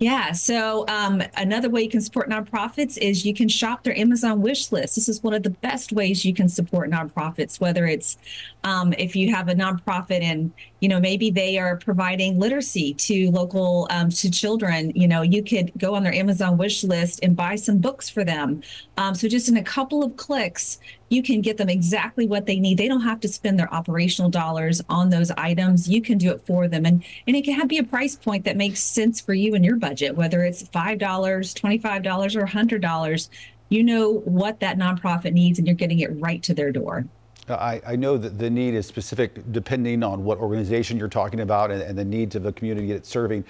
Yeah. 0.00 0.32
So 0.32 0.84
um, 0.88 1.22
another 1.36 1.70
way 1.70 1.82
you 1.82 1.88
can 1.88 2.00
support 2.00 2.28
nonprofits 2.28 2.98
is 2.98 3.24
you 3.24 3.32
can 3.32 3.48
shop 3.48 3.84
their 3.84 3.96
Amazon 3.96 4.42
wish 4.42 4.72
list. 4.72 4.96
This 4.96 5.08
is 5.08 5.22
one 5.22 5.34
of 5.34 5.44
the 5.44 5.50
best 5.50 5.92
ways 5.92 6.24
you 6.24 6.34
can 6.34 6.48
support 6.48 6.90
nonprofits, 6.90 7.60
whether 7.60 7.86
it's 7.86 8.18
um, 8.64 8.92
if 8.98 9.14
you 9.14 9.32
have 9.32 9.48
a 9.48 9.54
nonprofit 9.54 10.20
and 10.20 10.52
you 10.84 10.88
know 10.90 11.00
maybe 11.00 11.30
they 11.30 11.56
are 11.56 11.78
providing 11.78 12.38
literacy 12.38 12.92
to 12.92 13.30
local 13.30 13.88
um, 13.88 14.10
to 14.10 14.30
children. 14.30 14.92
You 14.94 15.08
know, 15.08 15.22
you 15.22 15.42
could 15.42 15.72
go 15.78 15.94
on 15.94 16.02
their 16.02 16.12
Amazon 16.12 16.58
wish 16.58 16.84
list 16.84 17.20
and 17.22 17.34
buy 17.34 17.54
some 17.56 17.78
books 17.78 18.10
for 18.10 18.22
them. 18.22 18.62
Um, 18.98 19.14
so 19.14 19.26
just 19.26 19.48
in 19.48 19.56
a 19.56 19.62
couple 19.62 20.04
of 20.04 20.14
clicks, 20.18 20.78
you 21.08 21.22
can 21.22 21.40
get 21.40 21.56
them 21.56 21.70
exactly 21.70 22.26
what 22.26 22.44
they 22.44 22.60
need. 22.60 22.76
They 22.76 22.86
don't 22.86 23.00
have 23.00 23.18
to 23.20 23.28
spend 23.28 23.58
their 23.58 23.72
operational 23.72 24.30
dollars 24.30 24.82
on 24.90 25.08
those 25.08 25.30
items. 25.38 25.88
You 25.88 26.02
can 26.02 26.18
do 26.18 26.30
it 26.32 26.44
for 26.44 26.68
them, 26.68 26.84
and 26.84 27.02
and 27.26 27.34
it 27.34 27.46
can 27.46 27.66
be 27.66 27.78
a 27.78 27.82
price 27.82 28.14
point 28.14 28.44
that 28.44 28.58
makes 28.58 28.80
sense 28.80 29.22
for 29.22 29.32
you 29.32 29.54
and 29.54 29.64
your 29.64 29.76
budget, 29.76 30.14
whether 30.14 30.44
it's 30.44 30.68
five 30.68 30.98
dollars, 30.98 31.54
twenty 31.54 31.78
five 31.78 32.02
dollars, 32.02 32.36
or 32.36 32.44
hundred 32.44 32.82
dollars. 32.82 33.30
You 33.70 33.84
know 33.84 34.20
what 34.26 34.60
that 34.60 34.76
nonprofit 34.76 35.32
needs, 35.32 35.58
and 35.58 35.66
you're 35.66 35.76
getting 35.76 36.00
it 36.00 36.10
right 36.20 36.42
to 36.42 36.52
their 36.52 36.72
door. 36.72 37.06
I, 37.48 37.80
I, 37.86 37.96
know 37.96 38.16
that 38.16 38.38
the 38.38 38.48
need 38.48 38.74
is 38.74 38.86
specific 38.86 39.52
depending 39.52 40.02
on 40.02 40.24
what 40.24 40.38
organization 40.38 40.98
you're 40.98 41.08
talking 41.08 41.40
about 41.40 41.70
and, 41.70 41.82
and 41.82 41.98
the 41.98 42.04
needs 42.04 42.34
of 42.36 42.42
the 42.42 42.52
community 42.52 42.92
it's 42.92 43.08
serving. 43.08 43.44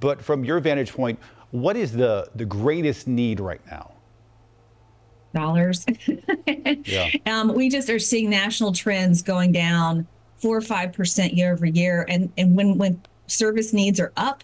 But 0.00 0.20
from 0.20 0.44
your 0.44 0.58
vantage 0.60 0.92
point, 0.92 1.18
what 1.52 1.76
is 1.76 1.92
the, 1.92 2.28
the 2.34 2.44
greatest 2.44 3.06
need 3.06 3.38
right 3.40 3.64
now? 3.66 3.92
dollars. 5.36 5.84
yeah. 6.84 7.10
Um, 7.26 7.54
we 7.54 7.68
just 7.68 7.88
are 7.90 7.98
seeing 7.98 8.28
national 8.30 8.72
trends 8.72 9.22
going 9.22 9.52
down 9.52 10.06
four 10.38 10.56
or 10.56 10.62
five 10.62 10.92
percent 10.92 11.34
year 11.34 11.52
over 11.52 11.66
year, 11.66 12.04
and 12.08 12.32
and 12.36 12.56
when 12.56 12.78
when 12.78 13.00
service 13.26 13.72
needs 13.72 14.00
are 14.00 14.12
up, 14.16 14.42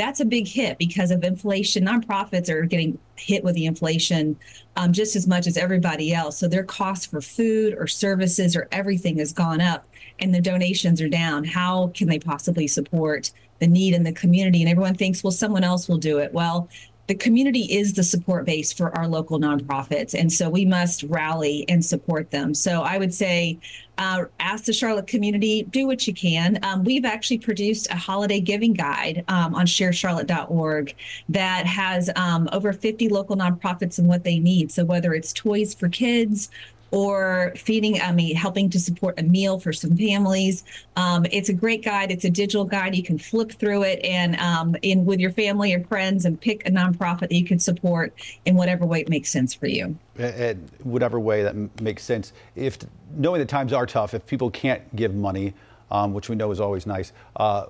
that's 0.00 0.20
a 0.20 0.24
big 0.24 0.48
hit 0.48 0.78
because 0.78 1.10
of 1.10 1.22
inflation. 1.22 1.84
Nonprofits 1.84 2.48
are 2.48 2.62
getting 2.62 2.98
hit 3.16 3.44
with 3.44 3.54
the 3.54 3.66
inflation 3.66 4.34
um, 4.76 4.94
just 4.94 5.14
as 5.14 5.26
much 5.26 5.46
as 5.46 5.58
everybody 5.58 6.14
else. 6.14 6.38
So 6.38 6.48
their 6.48 6.64
costs 6.64 7.04
for 7.04 7.20
food 7.20 7.74
or 7.76 7.86
services 7.86 8.56
or 8.56 8.66
everything 8.72 9.18
has 9.18 9.34
gone 9.34 9.60
up, 9.60 9.86
and 10.18 10.34
the 10.34 10.40
donations 10.40 11.02
are 11.02 11.08
down. 11.08 11.44
How 11.44 11.88
can 11.94 12.08
they 12.08 12.18
possibly 12.18 12.66
support 12.66 13.30
the 13.58 13.66
need 13.66 13.92
in 13.92 14.02
the 14.02 14.12
community? 14.12 14.62
And 14.62 14.70
everyone 14.70 14.94
thinks, 14.94 15.22
well, 15.22 15.32
someone 15.32 15.64
else 15.64 15.86
will 15.86 15.98
do 15.98 16.16
it. 16.18 16.32
Well, 16.32 16.70
the 17.10 17.14
community 17.16 17.62
is 17.62 17.94
the 17.94 18.04
support 18.04 18.44
base 18.44 18.72
for 18.72 18.96
our 18.96 19.08
local 19.08 19.40
nonprofits. 19.40 20.14
And 20.14 20.32
so 20.32 20.48
we 20.48 20.64
must 20.64 21.02
rally 21.02 21.64
and 21.68 21.84
support 21.84 22.30
them. 22.30 22.54
So 22.54 22.82
I 22.82 22.98
would 22.98 23.12
say, 23.12 23.58
uh, 23.98 24.26
ask 24.38 24.66
the 24.66 24.72
Charlotte 24.72 25.08
community, 25.08 25.64
do 25.64 25.88
what 25.88 26.06
you 26.06 26.14
can. 26.14 26.60
Um, 26.62 26.84
we've 26.84 27.04
actually 27.04 27.38
produced 27.38 27.90
a 27.90 27.96
holiday 27.96 28.38
giving 28.38 28.74
guide 28.74 29.24
um, 29.26 29.56
on 29.56 29.66
sharecharlotte.org 29.66 30.94
that 31.30 31.66
has 31.66 32.10
um, 32.14 32.48
over 32.52 32.72
50 32.72 33.08
local 33.08 33.36
nonprofits 33.36 33.98
and 33.98 34.06
what 34.06 34.22
they 34.22 34.38
need. 34.38 34.70
So 34.70 34.84
whether 34.84 35.12
it's 35.12 35.32
toys 35.32 35.74
for 35.74 35.88
kids, 35.88 36.48
or 36.90 37.52
feeding, 37.56 38.00
I 38.00 38.12
mean, 38.12 38.34
helping 38.34 38.68
to 38.70 38.80
support 38.80 39.18
a 39.18 39.22
meal 39.22 39.60
for 39.60 39.72
some 39.72 39.96
families. 39.96 40.64
Um, 40.96 41.26
it's 41.30 41.48
a 41.48 41.52
great 41.52 41.84
guide. 41.84 42.10
It's 42.10 42.24
a 42.24 42.30
digital 42.30 42.64
guide. 42.64 42.94
You 42.96 43.02
can 43.02 43.18
flip 43.18 43.52
through 43.52 43.84
it 43.84 44.00
and 44.04 44.36
um, 44.40 44.76
in 44.82 45.04
with 45.04 45.20
your 45.20 45.30
family 45.30 45.72
or 45.74 45.84
friends 45.84 46.24
and 46.24 46.40
pick 46.40 46.66
a 46.66 46.70
nonprofit 46.70 47.20
that 47.20 47.32
you 47.32 47.44
can 47.44 47.58
support 47.58 48.12
in 48.44 48.56
whatever 48.56 48.84
way 48.84 49.00
it 49.00 49.08
makes 49.08 49.30
sense 49.30 49.54
for 49.54 49.66
you. 49.66 49.96
In 50.18 50.68
whatever 50.82 51.20
way 51.20 51.42
that 51.42 51.80
makes 51.80 52.02
sense. 52.02 52.32
If 52.56 52.78
knowing 53.16 53.40
that 53.40 53.48
times 53.48 53.72
are 53.72 53.86
tough, 53.86 54.14
if 54.14 54.26
people 54.26 54.50
can't 54.50 54.94
give 54.96 55.14
money, 55.14 55.54
um, 55.90 56.12
which 56.12 56.28
we 56.28 56.36
know 56.36 56.50
is 56.50 56.60
always 56.60 56.86
nice, 56.86 57.12
uh, 57.36 57.66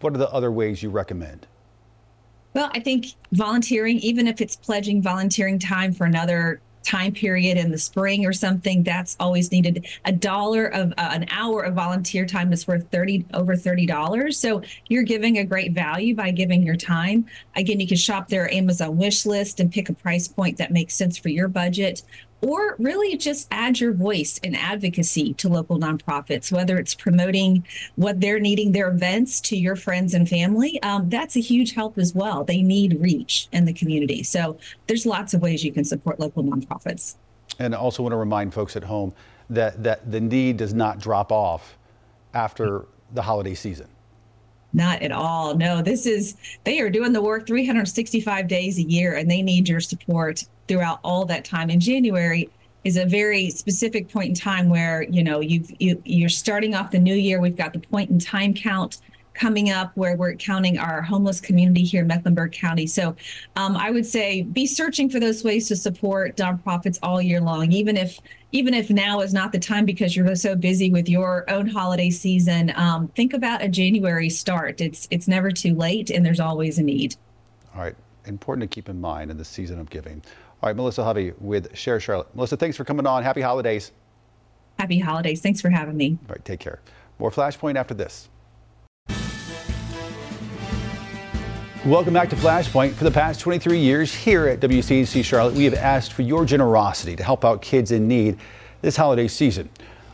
what 0.00 0.14
are 0.14 0.18
the 0.18 0.30
other 0.30 0.50
ways 0.50 0.82
you 0.82 0.90
recommend? 0.90 1.46
Well, 2.54 2.70
I 2.74 2.80
think 2.80 3.06
volunteering, 3.32 3.98
even 3.98 4.26
if 4.26 4.40
it's 4.40 4.56
pledging 4.56 5.02
volunteering 5.02 5.58
time 5.58 5.92
for 5.92 6.04
another 6.04 6.60
time 6.90 7.12
period 7.12 7.56
in 7.56 7.70
the 7.70 7.78
spring 7.78 8.26
or 8.26 8.32
something 8.32 8.82
that's 8.82 9.16
always 9.20 9.52
needed. 9.52 9.86
A 10.06 10.12
dollar 10.12 10.66
of 10.66 10.92
uh, 10.98 11.10
an 11.12 11.26
hour 11.30 11.62
of 11.62 11.74
volunteer 11.74 12.26
time 12.26 12.52
is 12.52 12.66
worth 12.66 12.90
30 12.90 13.26
over 13.34 13.54
30 13.54 13.86
dollars. 13.86 14.38
So 14.38 14.62
you're 14.88 15.04
giving 15.04 15.38
a 15.38 15.44
great 15.44 15.72
value 15.72 16.16
by 16.16 16.32
giving 16.32 16.64
your 16.64 16.76
time. 16.76 17.26
Again 17.54 17.78
you 17.78 17.86
can 17.86 17.96
shop 17.96 18.28
their 18.28 18.52
amazon 18.52 18.96
wish 18.96 19.24
list 19.24 19.60
and 19.60 19.70
pick 19.70 19.88
a 19.88 19.92
price 19.92 20.26
point 20.26 20.58
that 20.58 20.72
makes 20.72 20.94
sense 20.94 21.16
for 21.16 21.28
your 21.28 21.46
budget 21.46 22.02
or 22.42 22.76
really 22.78 23.16
just 23.16 23.48
add 23.50 23.80
your 23.80 23.92
voice 23.92 24.40
and 24.42 24.56
advocacy 24.56 25.34
to 25.34 25.48
local 25.48 25.78
nonprofits, 25.78 26.50
whether 26.50 26.78
it's 26.78 26.94
promoting 26.94 27.64
what 27.96 28.20
they're 28.20 28.40
needing 28.40 28.72
their 28.72 28.88
events 28.88 29.40
to 29.42 29.56
your 29.56 29.76
friends 29.76 30.14
and 30.14 30.28
family. 30.28 30.80
Um, 30.82 31.08
that's 31.08 31.36
a 31.36 31.40
huge 31.40 31.72
help 31.72 31.98
as 31.98 32.14
well. 32.14 32.44
They 32.44 32.62
need 32.62 33.00
reach 33.00 33.48
in 33.52 33.64
the 33.64 33.72
community. 33.72 34.22
So 34.22 34.58
there's 34.86 35.06
lots 35.06 35.34
of 35.34 35.42
ways 35.42 35.64
you 35.64 35.72
can 35.72 35.84
support 35.84 36.18
local 36.18 36.42
nonprofits. 36.42 37.16
And 37.58 37.74
I 37.74 37.78
also 37.78 38.02
want 38.02 38.12
to 38.12 38.16
remind 38.16 38.54
folks 38.54 38.76
at 38.76 38.84
home 38.84 39.12
that, 39.50 39.82
that 39.82 40.10
the 40.10 40.20
need 40.20 40.56
does 40.56 40.72
not 40.72 40.98
drop 40.98 41.32
off 41.32 41.76
after 42.32 42.86
the 43.12 43.22
holiday 43.22 43.54
season. 43.54 43.88
Not 44.72 45.02
at 45.02 45.12
all. 45.12 45.56
No, 45.56 45.82
this 45.82 46.06
is, 46.06 46.36
they 46.64 46.80
are 46.80 46.90
doing 46.90 47.12
the 47.12 47.22
work 47.22 47.46
365 47.46 48.46
days 48.46 48.78
a 48.78 48.82
year 48.82 49.16
and 49.16 49.30
they 49.30 49.42
need 49.42 49.68
your 49.68 49.80
support 49.80 50.44
throughout 50.68 51.00
all 51.02 51.24
that 51.24 51.44
time. 51.44 51.70
In 51.70 51.80
January 51.80 52.48
is 52.84 52.96
a 52.96 53.04
very 53.04 53.50
specific 53.50 54.08
point 54.08 54.28
in 54.28 54.34
time 54.34 54.68
where 54.68 55.02
you 55.02 55.22
know 55.22 55.40
you've 55.40 55.70
you, 55.80 56.00
you're 56.04 56.28
starting 56.28 56.74
off 56.74 56.90
the 56.90 56.98
new 56.98 57.14
year. 57.14 57.40
We've 57.40 57.56
got 57.56 57.72
the 57.72 57.78
point 57.78 58.10
in 58.10 58.18
time 58.18 58.54
count 58.54 58.98
coming 59.34 59.70
up 59.70 59.92
where 59.94 60.16
we're 60.16 60.34
counting 60.34 60.78
our 60.78 61.00
homeless 61.00 61.40
community 61.40 61.82
here 61.82 62.02
in 62.02 62.08
Mecklenburg 62.08 62.52
County. 62.52 62.86
So 62.86 63.16
um, 63.56 63.76
I 63.76 63.90
would 63.90 64.04
say 64.04 64.42
be 64.42 64.66
searching 64.66 65.08
for 65.08 65.20
those 65.20 65.44
ways 65.44 65.68
to 65.68 65.76
support 65.76 66.36
nonprofits 66.36 66.98
all 67.02 67.22
year 67.22 67.40
long, 67.40 67.72
even 67.72 67.96
if 67.96 68.18
even 68.52 68.74
if 68.74 68.90
now 68.90 69.20
is 69.20 69.32
not 69.32 69.52
the 69.52 69.58
time 69.58 69.84
because 69.84 70.16
you're 70.16 70.34
so 70.34 70.56
busy 70.56 70.90
with 70.90 71.08
your 71.08 71.48
own 71.48 71.66
holiday 71.68 72.10
season. 72.10 72.72
Um, 72.76 73.08
think 73.08 73.32
about 73.32 73.62
a 73.62 73.68
January 73.68 74.28
start. 74.30 74.80
It's 74.80 75.06
it's 75.10 75.28
never 75.28 75.50
too 75.50 75.74
late, 75.74 76.10
and 76.10 76.24
there's 76.24 76.40
always 76.40 76.78
a 76.78 76.82
need. 76.82 77.16
All 77.74 77.82
right. 77.82 77.94
important 78.26 78.68
to 78.68 78.74
keep 78.74 78.88
in 78.88 79.00
mind 79.00 79.30
in 79.30 79.36
the 79.38 79.44
season 79.44 79.78
of 79.78 79.88
giving. 79.90 80.22
All 80.62 80.68
right, 80.68 80.76
Melissa 80.76 81.04
Hovey 81.04 81.32
with 81.38 81.74
Share 81.76 82.00
Charlotte. 82.00 82.34
Melissa, 82.34 82.56
thanks 82.56 82.76
for 82.76 82.84
coming 82.84 83.06
on. 83.06 83.22
Happy 83.22 83.40
holidays. 83.40 83.92
Happy 84.78 84.98
holidays. 84.98 85.40
Thanks 85.40 85.60
for 85.60 85.70
having 85.70 85.96
me. 85.96 86.18
All 86.28 86.34
right, 86.34 86.44
take 86.44 86.60
care. 86.60 86.80
More 87.18 87.30
Flashpoint 87.30 87.76
after 87.76 87.94
this. 87.94 88.28
Welcome 91.86 92.12
back 92.12 92.28
to 92.28 92.36
Flashpoint. 92.36 92.92
For 92.92 93.04
the 93.04 93.10
past 93.10 93.40
23 93.40 93.78
years 93.78 94.14
here 94.14 94.46
at 94.46 94.60
WCNC 94.60 95.24
Charlotte, 95.24 95.54
we 95.54 95.64
have 95.64 95.72
asked 95.72 96.12
for 96.12 96.20
your 96.20 96.44
generosity 96.44 97.16
to 97.16 97.24
help 97.24 97.42
out 97.42 97.62
kids 97.62 97.90
in 97.90 98.06
need 98.06 98.36
this 98.82 98.96
holiday 98.96 99.26
season. 99.26 99.70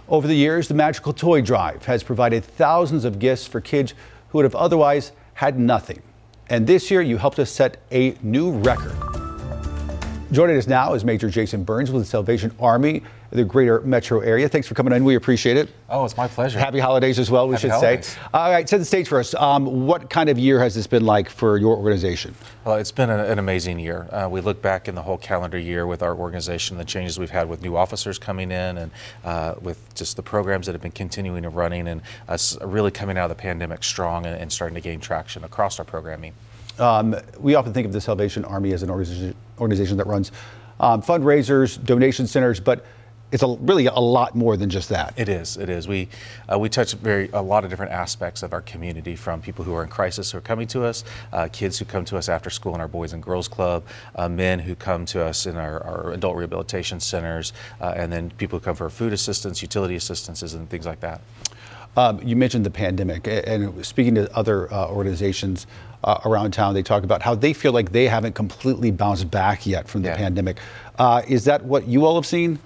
Over 0.09 0.29
the 0.29 0.35
years, 0.37 0.69
the 0.69 0.75
Magical 0.75 1.13
Toy 1.13 1.41
Drive 1.41 1.85
has 1.87 2.05
provided 2.05 2.45
thousands 2.45 3.05
of 3.05 3.19
gifts 3.19 3.49
for 3.49 3.61
kids 3.61 3.95
who 4.29 4.39
would 4.39 4.45
have 4.45 4.55
otherwise 4.55 5.11
had 5.35 5.59
nothing. 5.59 6.01
And 6.49 6.69
this 6.69 6.89
year, 6.89 7.03
you 7.03 7.17
helped 7.17 7.41
us 7.41 7.51
set 7.51 7.79
a 7.91 8.15
new 8.23 8.53
record. 8.53 8.95
Joining 10.31 10.57
us 10.57 10.69
now 10.69 10.95
is 10.95 11.05
Major 11.05 11.29
Jason 11.29 11.65
Burns 11.65 11.91
with 11.91 12.01
the 12.01 12.09
Salvation 12.09 12.55
Army 12.61 13.03
the 13.31 13.45
greater 13.45 13.81
metro 13.81 14.21
area. 14.21 14.49
Thanks 14.49 14.67
for 14.69 14.75
coming 14.75 14.93
in. 14.93 15.05
We 15.05 15.15
appreciate 15.17 15.57
it. 15.57 15.71
Oh, 15.89 16.05
it's 16.05 16.17
my 16.17 16.29
pleasure. 16.29 16.59
Happy 16.59 16.79
holidays 16.79 17.19
as 17.19 17.31
well, 17.31 17.49
we 17.49 17.55
Happy 17.55 17.63
should 17.63 17.71
holidays. 17.73 18.07
say. 18.07 18.21
All 18.35 18.51
right, 18.51 18.69
set 18.69 18.79
the 18.79 18.85
stage 18.85 19.09
for 19.09 19.19
us. 19.19 19.35
Um, 19.35 19.87
what 19.87 20.11
kind 20.11 20.29
of 20.29 20.39
year 20.39 20.61
has 20.61 20.75
this 20.75 20.87
been 20.87 21.05
like 21.05 21.29
for 21.29 21.59
your 21.59 21.77
organization? 21.77 22.35
Well, 22.65 22.77
it's 22.77 22.93
been 22.93 23.11
an 23.11 23.39
amazing 23.39 23.79
year. 23.79 24.09
Uh, 24.11 24.29
we 24.31 24.41
look 24.41 24.63
back 24.63 24.89
in 24.89 24.95
the 24.95 25.03
whole 25.03 25.19
calendar 25.19 25.59
year 25.59 25.87
with 25.87 26.03
our 26.03 26.15
organization, 26.15 26.77
the 26.79 26.85
changes 26.85 27.19
we've 27.19 27.31
had 27.31 27.49
with 27.49 27.63
new 27.63 27.77
officers 27.77 28.19
coming 28.19 28.51
in, 28.51 28.79
and 28.79 28.91
uh, 29.25 29.55
with 29.61 29.95
just 29.95 30.17
the 30.17 30.23
programs 30.23 30.67
that 30.67 30.73
have 30.73 30.83
been 30.83 30.91
continuing 30.91 31.45
and 31.45 31.55
running, 31.55 31.89
and 31.89 32.03
us 32.29 32.59
really 32.63 32.91
coming 32.91 33.17
out 33.17 33.31
of 33.31 33.37
the 33.37 33.41
pandemic 33.43 33.83
strong 33.83 34.27
and, 34.27 34.37
and 34.41 34.53
starting 34.53 34.75
to 34.75 34.81
gain 34.81 35.01
traction 35.01 35.45
across 35.45 35.79
our 35.79 35.85
programming. 35.85 36.33
Um, 36.79 37.17
we 37.41 37.55
often 37.55 37.73
think 37.73 37.87
of 37.87 37.93
the 37.93 38.01
Salvation 38.01 38.45
Army 38.45 38.73
as 38.73 38.83
an 38.83 38.91
organization, 38.91 39.35
organization 39.59 39.97
that 39.97 40.07
runs 40.07 40.33
um, 40.81 41.01
fundraisers, 41.01 41.83
donation 41.83 42.27
centers, 42.27 42.61
but 42.61 42.85
it's 43.33 43.43
a, 43.43 43.49
really 43.49 43.87
a 43.87 43.99
lot 43.99 44.35
more 44.37 44.57
than 44.57 44.71
just 44.71 44.89
that. 44.91 45.13
It 45.17 45.29
is. 45.29 45.57
It 45.57 45.69
is. 45.69 45.89
We 45.89 46.09
uh, 46.53 46.59
we 46.59 46.69
touch 46.69 46.95
very 46.95 47.29
a 47.33 47.43
lot 47.43 47.65
of 47.65 47.71
different 47.71 47.93
aspects 47.93 48.43
of 48.43 48.53
our 48.53 48.63
community, 48.63 49.17
from 49.17 49.41
people 49.43 49.65
who 49.65 49.75
are 49.75 49.83
in 49.83 49.89
crisis 49.89 50.31
who 50.31 50.39
are 50.39 50.43
coming 50.43 50.67
to 50.69 50.85
us, 50.85 51.03
uh, 51.33 51.49
kids 51.53 51.79
who 51.79 51.85
come 51.85 52.05
to 52.07 52.17
us 52.17 52.29
after 52.29 52.51
school 52.51 52.75
in 52.75 52.81
our 52.81 52.89
Boys 52.89 53.13
and 53.13 53.23
Girls 53.23 53.49
Club, 53.49 53.83
uh, 54.15 54.29
men 54.29 54.59
who 54.61 54.75
come 54.77 55.05
to 55.07 55.25
us 55.25 55.47
in 55.47 55.57
our, 55.57 55.83
our 55.83 56.13
adult 56.13 56.37
rehabilitation 56.37 57.01
centers, 57.01 57.53
uh, 57.81 57.95
and 57.97 58.13
then 58.13 58.31
people 58.31 58.59
who 58.59 58.65
come 58.65 58.77
for 58.77 58.89
food 58.89 59.13
assistance, 59.13 59.61
utility 59.61 59.97
assistances, 59.97 60.55
and 60.55 60.71
things 60.71 60.87
like 60.87 61.01
that. 61.01 61.21
Um, 61.97 62.21
you 62.23 62.37
mentioned 62.37 62.65
the 62.67 62.71
pandemic, 62.71 63.27
and 63.27 63.85
speaking 63.85 64.15
to 64.17 64.33
other 64.37 64.73
uh, 64.73 64.89
organizations 64.89 65.67
uh, 66.05 66.21
around 66.27 66.53
town, 66.53 66.75
they 66.75 66.83
talk 66.83 67.05
about 67.05 67.23
how 67.23 67.35
they 67.35 67.55
feel 67.55 67.73
like 67.73 67.91
they 67.91 68.07
haven't 68.07 68.35
completely 68.35 68.91
bounced 68.91 69.31
back 69.31 69.67
yet 69.67 69.89
from 69.89 70.03
the 70.03 70.11
Yeah. 70.11 70.17
pandemic. 70.17 70.59
Uh, 70.99 71.23
is 71.27 71.45
that 71.47 71.65
what 71.65 71.89
you 71.89 72.05
all 72.05 72.15
have 72.15 72.27
seen? 72.27 72.59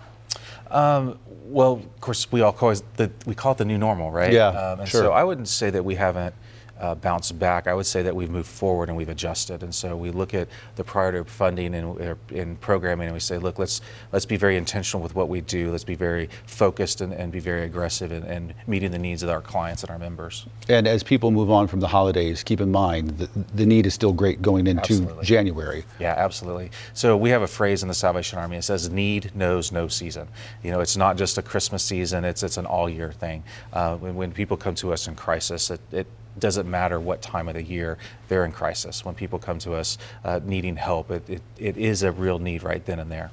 Um, 0.71 1.19
well, 1.45 1.73
of 1.75 2.01
course, 2.01 2.31
we 2.31 2.43
all 2.43 2.53
call 2.53 2.71
it 2.71 2.83
the, 2.97 3.11
we 3.27 3.35
call 3.35 3.53
it 3.53 3.59
the 3.59 3.65
new 3.65 3.79
normal, 3.79 4.11
right? 4.13 4.33
Yeah, 4.33 4.49
Um, 4.49 4.81
and 4.81 4.89
sure. 4.89 5.01
so 5.03 5.13
I 5.13 5.25
wouldn't 5.25 5.49
say 5.49 5.71
that 5.71 5.85
we 5.85 5.97
haven't 5.97 6.35
uh, 6.81 6.95
bounced 6.95 7.39
back. 7.39 7.67
I 7.67 7.75
would 7.75 7.87
say 7.87 8.03
that 8.03 8.15
we've 8.15 8.31
moved 8.31 8.49
forward 8.49 8.89
and 8.89 8.97
we've 8.97 9.09
adjusted. 9.09 9.63
And 9.63 9.75
so 9.75 9.97
we 9.97 10.11
look 10.11 10.35
at 10.35 10.49
the 10.77 10.85
priority 10.85 11.29
funding 11.29 11.75
and 11.75 12.01
uh, 12.01 12.15
in 12.31 12.57
programming, 12.57 13.07
and 13.07 13.15
we 13.15 13.21
say, 13.21 13.39
look, 13.39 13.59
let's 13.59 13.81
let's 14.13 14.27
be 14.27 14.37
very 14.37 14.57
intentional 14.57 15.03
with 15.03 15.15
what 15.15 15.29
we 15.29 15.41
do. 15.41 15.71
Let's 15.71 15.85
be 15.85 15.95
very 15.95 16.29
focused 16.47 17.01
and, 17.01 17.13
and 17.13 17.31
be 17.31 17.41
very 17.41 17.65
aggressive 17.65 18.13
in, 18.13 18.25
in 18.25 18.55
meeting 18.67 18.91
the 18.91 18.99
needs 18.99 19.23
of 19.23 19.29
our 19.29 19.43
clients 19.43 19.83
and 19.83 19.91
our 19.91 19.99
members. 19.99 20.47
And 20.69 20.87
as 20.87 21.03
people 21.03 21.31
move 21.31 21.51
on 21.51 21.67
from 21.69 21.81
the 21.81 21.89
holidays, 21.89 22.43
keep 22.43 22.61
in 22.61 22.71
mind 22.71 23.19
the, 23.19 23.29
the 23.55 23.67
need 23.67 23.87
is 23.87 23.95
still 23.95 24.13
great 24.13 24.41
going 24.43 24.67
into 24.67 24.81
Absolutely. 24.81 25.25
January. 25.25 25.85
Yeah, 25.99 26.15
absolutely. 26.17 26.71
So 26.95 27.17
we 27.17 27.31
have 27.31 27.43
a 27.43 27.49
phrase 27.49 27.83
in 27.83 27.89
the 27.89 27.95
Salvation 27.95 28.39
Army. 28.39 28.57
It 28.57 28.63
says, 28.63 28.89
"Need 28.91 29.33
knows 29.35 29.73
no 29.73 29.89
season." 29.89 30.29
You 30.63 30.71
know, 30.71 30.81
it's 30.81 30.97
not 30.97 31.17
just 31.17 31.39
a 31.39 31.43
Christmas 31.43 31.83
season; 31.83 32.25
it's 32.25 32.43
it's 32.43 32.57
an 32.57 32.67
all-year 32.67 33.13
thing. 33.13 33.45
Uh, 33.73 33.97
when, 33.97 34.15
when 34.15 34.33
people 34.33 34.57
come 34.57 34.75
to 34.77 34.93
us 34.93 35.07
in 35.07 35.15
crisis, 35.15 35.71
it, 35.71 35.81
it 35.93 36.07
doesn't 36.41 36.69
matter 36.69 36.99
what 36.99 37.23
time 37.23 37.49
of 37.49 37.55
the 37.55 37.63
year 37.63 37.99
they're 38.29 38.45
in 38.45 38.53
crisis. 38.53 39.05
When 39.05 39.15
people 39.15 39.39
come 39.39 39.59
to 39.61 39.75
us 39.75 39.99
uh, 40.25 40.41
needing 40.45 40.77
help, 40.77 41.11
it, 41.11 41.29
it, 41.29 41.43
it 41.59 41.77
is 41.77 42.03
a 42.03 42.11
real 42.13 42.39
need 42.39 42.63
right 42.63 42.85
then 42.85 42.99
and 42.99 43.11
there. 43.11 43.31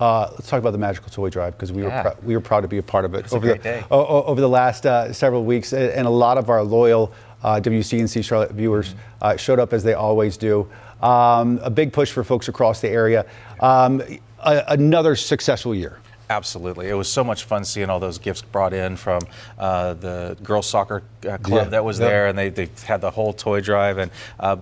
Uh, 0.00 0.28
let's 0.30 0.48
talk 0.48 0.60
about 0.60 0.70
the 0.70 0.78
Magical 0.78 1.10
Toy 1.10 1.28
Drive 1.28 1.54
because 1.54 1.72
we, 1.72 1.82
Yeah. 1.82 2.04
were 2.04 2.10
prou- 2.10 2.22
we 2.22 2.34
were 2.36 2.40
proud 2.40 2.60
to 2.60 2.68
be 2.68 2.78
a 2.78 2.82
part 2.82 3.04
of 3.04 3.14
it 3.14 3.32
over, 3.32 3.54
the, 3.54 3.84
o- 3.90 4.22
over 4.22 4.40
the 4.40 4.48
last 4.48 4.86
uh, 4.86 5.12
several 5.12 5.44
weeks. 5.44 5.72
And 5.72 6.06
a 6.06 6.10
lot 6.10 6.38
of 6.38 6.50
our 6.50 6.62
loyal 6.62 7.12
uh, 7.42 7.56
WCNC 7.62 8.24
Charlotte 8.24 8.52
viewers 8.52 8.90
Mm-hmm. 8.90 8.98
uh, 9.22 9.36
showed 9.36 9.58
up 9.58 9.72
as 9.72 9.82
they 9.82 9.94
always 9.94 10.36
do. 10.36 10.68
Um, 11.02 11.58
a 11.62 11.70
big 11.70 11.92
push 11.92 12.12
for 12.12 12.22
folks 12.22 12.46
across 12.48 12.80
the 12.80 12.88
area. 12.88 13.26
Um, 13.60 14.00
a- 14.38 14.64
another 14.68 15.16
successful 15.16 15.74
year. 15.74 15.98
Absolutely. 16.30 16.88
It 16.88 16.94
was 16.94 17.10
so 17.10 17.24
much 17.24 17.44
fun 17.44 17.64
seeing 17.64 17.88
all 17.90 18.00
those 18.00 18.18
gifts 18.18 18.42
brought 18.42 18.72
in 18.74 18.96
from 18.96 19.20
uh, 19.58 19.94
the 19.94 20.36
girls 20.42 20.66
soccer 20.68 21.02
uh, 21.26 21.38
club 21.38 21.66
Yeah, 21.66 21.70
that 21.70 21.84
was 21.84 21.98
yeah. 21.98 22.08
there, 22.08 22.26
and 22.26 22.38
they, 22.38 22.50
they 22.50 22.68
had 22.84 23.00
the 23.00 23.10
whole 23.10 23.32
toy 23.32 23.60
drive, 23.60 23.98
and 23.98 24.10
uh, 24.38 24.56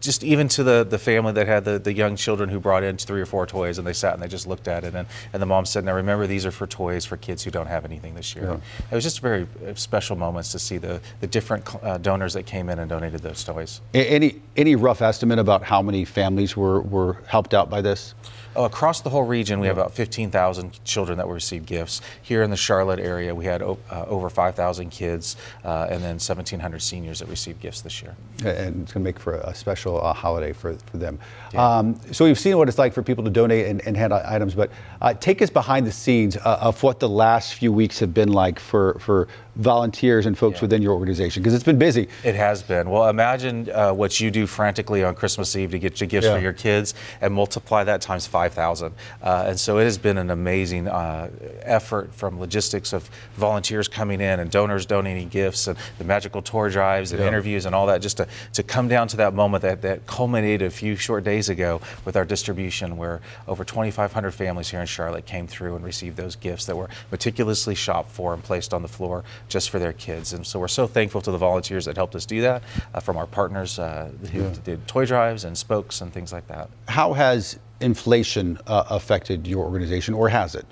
just 0.00 0.24
even 0.24 0.48
to 0.48 0.64
the, 0.64 0.84
the 0.84 0.98
family 0.98 1.32
that 1.32 1.46
had 1.46 1.64
the, 1.64 1.78
the 1.78 1.92
young 1.92 2.16
children 2.16 2.48
who 2.48 2.58
brought 2.58 2.82
in 2.82 2.96
three 2.96 3.20
or 3.20 3.26
four 3.26 3.46
toys, 3.46 3.78
and 3.78 3.86
they 3.86 3.92
sat 3.92 4.14
and 4.14 4.20
they 4.22 4.26
just 4.26 4.48
looked 4.48 4.66
at 4.66 4.82
it, 4.82 4.96
and, 4.96 5.06
and 5.32 5.40
the 5.40 5.46
mom 5.46 5.64
said, 5.64 5.84
"Now 5.84 5.94
remember, 5.94 6.26
these 6.26 6.44
are 6.44 6.50
for 6.50 6.66
toys 6.66 7.04
for 7.04 7.16
kids 7.16 7.44
who 7.44 7.52
don't 7.52 7.68
have 7.68 7.84
anything 7.84 8.14
this 8.16 8.34
year." 8.34 8.60
It 8.90 8.94
was 8.94 9.04
just 9.04 9.20
very 9.20 9.46
uh, 9.64 9.74
special 9.74 10.16
moments 10.16 10.50
to 10.52 10.58
see 10.58 10.76
the 10.78 11.00
the 11.20 11.28
different 11.28 11.72
uh, 11.84 11.98
donors 11.98 12.32
that 12.34 12.46
came 12.46 12.68
in 12.68 12.80
and 12.80 12.90
donated 12.90 13.20
those 13.22 13.44
toys. 13.44 13.80
Any, 13.94 14.42
any 14.56 14.74
rough 14.74 15.02
estimate 15.02 15.38
about 15.38 15.62
how 15.62 15.80
many 15.82 16.04
families 16.04 16.56
were, 16.56 16.80
were 16.80 17.18
helped 17.28 17.54
out 17.54 17.70
by 17.70 17.80
this? 17.80 18.14
Oh, 18.54 18.64
across 18.64 19.00
the 19.00 19.08
whole 19.10 19.22
region, 19.24 19.60
we 19.60 19.66
have 19.66 19.78
about 19.78 19.92
15,000 19.94 20.84
children 20.84 21.16
that 21.18 21.26
will 21.26 21.34
receive 21.34 21.64
gifts. 21.64 22.02
Here 22.22 22.42
in 22.42 22.50
the 22.50 22.56
Charlotte 22.56 22.98
area, 23.00 23.34
we 23.34 23.44
had 23.46 23.62
uh, 23.62 23.76
over 24.06 24.28
5,000 24.28 24.90
kids 24.90 25.36
uh, 25.64 25.86
and 25.90 26.02
then 26.02 26.14
1,700 26.16 26.80
seniors 26.80 27.20
that 27.20 27.28
received 27.28 27.60
gifts 27.60 27.80
this 27.80 28.02
year. 28.02 28.14
and 28.44 28.82
it's 28.82 28.92
going 28.92 29.00
to 29.04 29.08
make 29.08 29.18
for 29.18 29.36
a 29.36 29.54
special 29.54 30.04
uh, 30.04 30.12
holiday 30.12 30.52
for, 30.52 30.74
for 30.90 30.98
them. 30.98 31.18
Um, 31.56 31.98
so 32.12 32.24
we've 32.26 32.38
seen 32.38 32.58
what 32.58 32.68
it's 32.68 32.78
like 32.78 32.92
for 32.92 33.02
people 33.02 33.24
to 33.24 33.30
donate 33.30 33.66
and, 33.66 33.80
and 33.86 33.96
hand 33.96 34.12
out 34.12 34.24
items, 34.26 34.54
but 34.54 34.70
uh, 35.00 35.14
take 35.14 35.40
us 35.40 35.50
behind 35.50 35.86
the 35.86 35.92
scenes 35.92 36.36
uh, 36.36 36.58
of 36.60 36.82
what 36.82 37.00
the 37.00 37.08
last 37.08 37.54
few 37.54 37.72
weeks 37.72 37.98
have 38.00 38.12
been 38.12 38.32
like 38.32 38.58
for, 38.58 38.98
for 39.00 39.28
volunteers 39.56 40.26
and 40.26 40.36
folks 40.36 40.56
Yeah. 40.58 40.62
within 40.62 40.82
your 40.82 40.92
organization, 40.92 41.42
because 41.42 41.54
it's 41.54 41.64
been 41.64 41.78
busy. 41.78 42.08
It 42.24 42.34
has 42.34 42.62
been. 42.62 42.88
Well, 42.90 43.08
imagine 43.08 43.70
uh, 43.70 43.92
what 43.92 44.18
you 44.20 44.30
do 44.30 44.46
frantically 44.46 45.04
on 45.04 45.14
Christmas 45.14 45.54
Eve 45.56 45.70
to 45.72 45.78
get 45.78 46.00
your 46.00 46.08
gifts 46.08 46.26
Yeah. 46.26 46.36
for 46.36 46.40
your 46.42 46.52
kids 46.54 46.94
and 47.20 47.32
multiply 47.34 47.84
that 47.84 48.00
times 48.00 48.26
5,000. 48.48 48.92
Uh, 49.22 49.44
and 49.48 49.60
so 49.60 49.78
it 49.78 49.84
has 49.84 49.98
been 49.98 50.18
an 50.18 50.30
amazing 50.30 50.88
uh, 50.88 51.30
effort 51.62 52.12
from 52.12 52.40
logistics 52.40 52.92
of 52.92 53.08
volunteers 53.36 53.86
coming 53.88 54.20
in 54.20 54.40
and 54.40 54.50
donors 54.50 54.84
donating 54.84 55.28
gifts 55.28 55.68
and 55.68 55.78
the 55.98 56.04
Magical 56.04 56.42
Toy 56.42 56.68
Drives 56.70 57.12
and 57.12 57.20
Yeah. 57.20 57.28
interviews 57.28 57.66
and 57.66 57.74
all 57.74 57.86
that 57.86 58.02
just 58.02 58.16
to, 58.16 58.26
to 58.54 58.62
come 58.64 58.88
down 58.88 59.06
to 59.08 59.16
that 59.18 59.32
moment 59.34 59.62
that, 59.62 59.82
that 59.82 60.06
culminated 60.08 60.66
a 60.66 60.70
few 60.70 60.96
short 60.96 61.22
days 61.24 61.48
ago 61.48 61.80
with 62.04 62.16
our 62.16 62.24
distribution 62.24 62.96
where 62.96 63.20
over 63.46 63.64
2,500 63.64 64.32
families 64.32 64.68
here 64.70 64.80
in 64.80 64.86
Charlotte 64.86 65.24
came 65.26 65.46
through 65.46 65.76
and 65.76 65.84
received 65.84 66.16
those 66.16 66.34
gifts 66.34 66.64
that 66.66 66.76
were 66.76 66.88
meticulously 67.12 67.74
shopped 67.76 68.10
for 68.10 68.34
and 68.34 68.42
placed 68.42 68.74
on 68.74 68.82
the 68.82 68.88
floor 68.88 69.22
just 69.48 69.70
for 69.70 69.78
their 69.78 69.92
kids. 69.92 70.32
And 70.32 70.44
so 70.44 70.58
we're 70.58 70.66
so 70.68 70.86
thankful 70.88 71.20
to 71.20 71.30
the 71.30 71.38
volunteers 71.38 71.84
that 71.84 71.96
helped 71.96 72.16
us 72.16 72.26
do 72.26 72.40
that, 72.42 72.62
uh, 72.94 73.00
from 73.00 73.16
our 73.16 73.26
partners 73.26 73.78
uh, 73.78 74.10
who 74.32 74.50
did 74.64 74.86
toy 74.88 75.06
drives 75.06 75.44
and 75.44 75.56
spokes 75.56 76.00
and 76.00 76.12
things 76.12 76.32
like 76.32 76.46
that. 76.48 76.68
How 76.88 77.12
has 77.12 77.58
inflation 77.82 78.58
uh, 78.66 78.84
affected 78.90 79.46
your 79.46 79.64
organization, 79.64 80.14
or 80.14 80.28
has 80.28 80.54
it? 80.54 80.66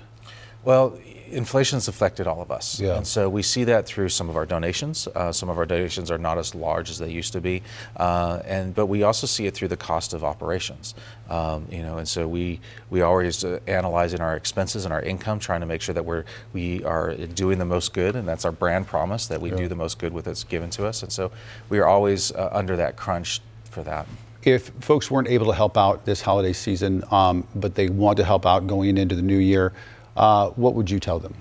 Well, 0.63 0.97
inflation's 1.31 1.87
affected 1.87 2.27
all 2.27 2.41
of 2.41 2.51
us, 2.51 2.79
Yeah. 2.79 2.97
and 2.97 3.07
so 3.07 3.29
we 3.29 3.41
see 3.41 3.63
that 3.63 3.85
through 3.85 4.09
some 4.09 4.29
of 4.29 4.35
our 4.35 4.45
donations. 4.45 5.07
Uh, 5.15 5.31
some 5.31 5.49
of 5.49 5.57
our 5.57 5.65
donations 5.65 6.11
are 6.11 6.17
not 6.17 6.37
as 6.37 6.53
large 6.53 6.89
as 6.89 6.97
they 6.99 7.09
used 7.09 7.33
to 7.33 7.41
be, 7.41 7.63
uh, 7.97 8.41
and 8.45 8.75
but 8.75 8.87
we 8.87 9.03
also 9.03 9.25
see 9.25 9.47
it 9.47 9.53
through 9.53 9.69
the 9.69 9.77
cost 9.77 10.13
of 10.13 10.23
operations. 10.23 10.93
Um, 11.29 11.65
you 11.71 11.81
know, 11.83 11.97
and 11.97 12.07
so 12.07 12.27
we 12.27 12.59
we 12.89 13.01
always 13.01 13.43
uh, 13.43 13.59
analyzing 13.65 14.19
our 14.19 14.35
expenses 14.35 14.83
and 14.85 14.93
our 14.93 15.01
income, 15.01 15.39
trying 15.39 15.61
to 15.61 15.65
make 15.67 15.81
sure 15.81 15.95
that 15.95 16.05
we're 16.05 16.25
we 16.53 16.83
are 16.83 17.15
doing 17.15 17.57
the 17.59 17.65
most 17.65 17.93
good, 17.93 18.15
and 18.15 18.27
that's 18.27 18.45
our 18.45 18.51
brand 18.51 18.87
promise 18.87 19.27
that 19.27 19.39
we 19.41 19.51
do 19.51 19.67
the 19.67 19.75
most 19.75 19.99
good 19.99 20.13
with 20.13 20.27
what's 20.27 20.43
given 20.43 20.69
to 20.71 20.85
us, 20.85 21.01
and 21.01 21.11
so 21.11 21.31
we 21.69 21.79
are 21.79 21.87
always 21.87 22.31
uh, 22.33 22.49
under 22.51 22.75
that 22.75 22.97
crunch 22.97 23.39
for 23.63 23.83
that. 23.83 24.05
If 24.43 24.69
folks 24.79 25.11
weren't 25.11 25.27
able 25.27 25.45
to 25.47 25.53
help 25.53 25.77
out 25.77 26.05
this 26.05 26.21
holiday 26.21 26.53
season, 26.53 27.03
um, 27.11 27.47
but 27.55 27.75
they 27.75 27.89
want 27.89 28.17
to 28.17 28.23
help 28.23 28.45
out 28.45 28.65
going 28.65 28.97
into 28.97 29.15
the 29.15 29.21
new 29.21 29.37
year, 29.37 29.71
uh, 30.17 30.49
what 30.49 30.73
would 30.73 30.89
you 30.89 30.99
tell 30.99 31.19
them? 31.19 31.35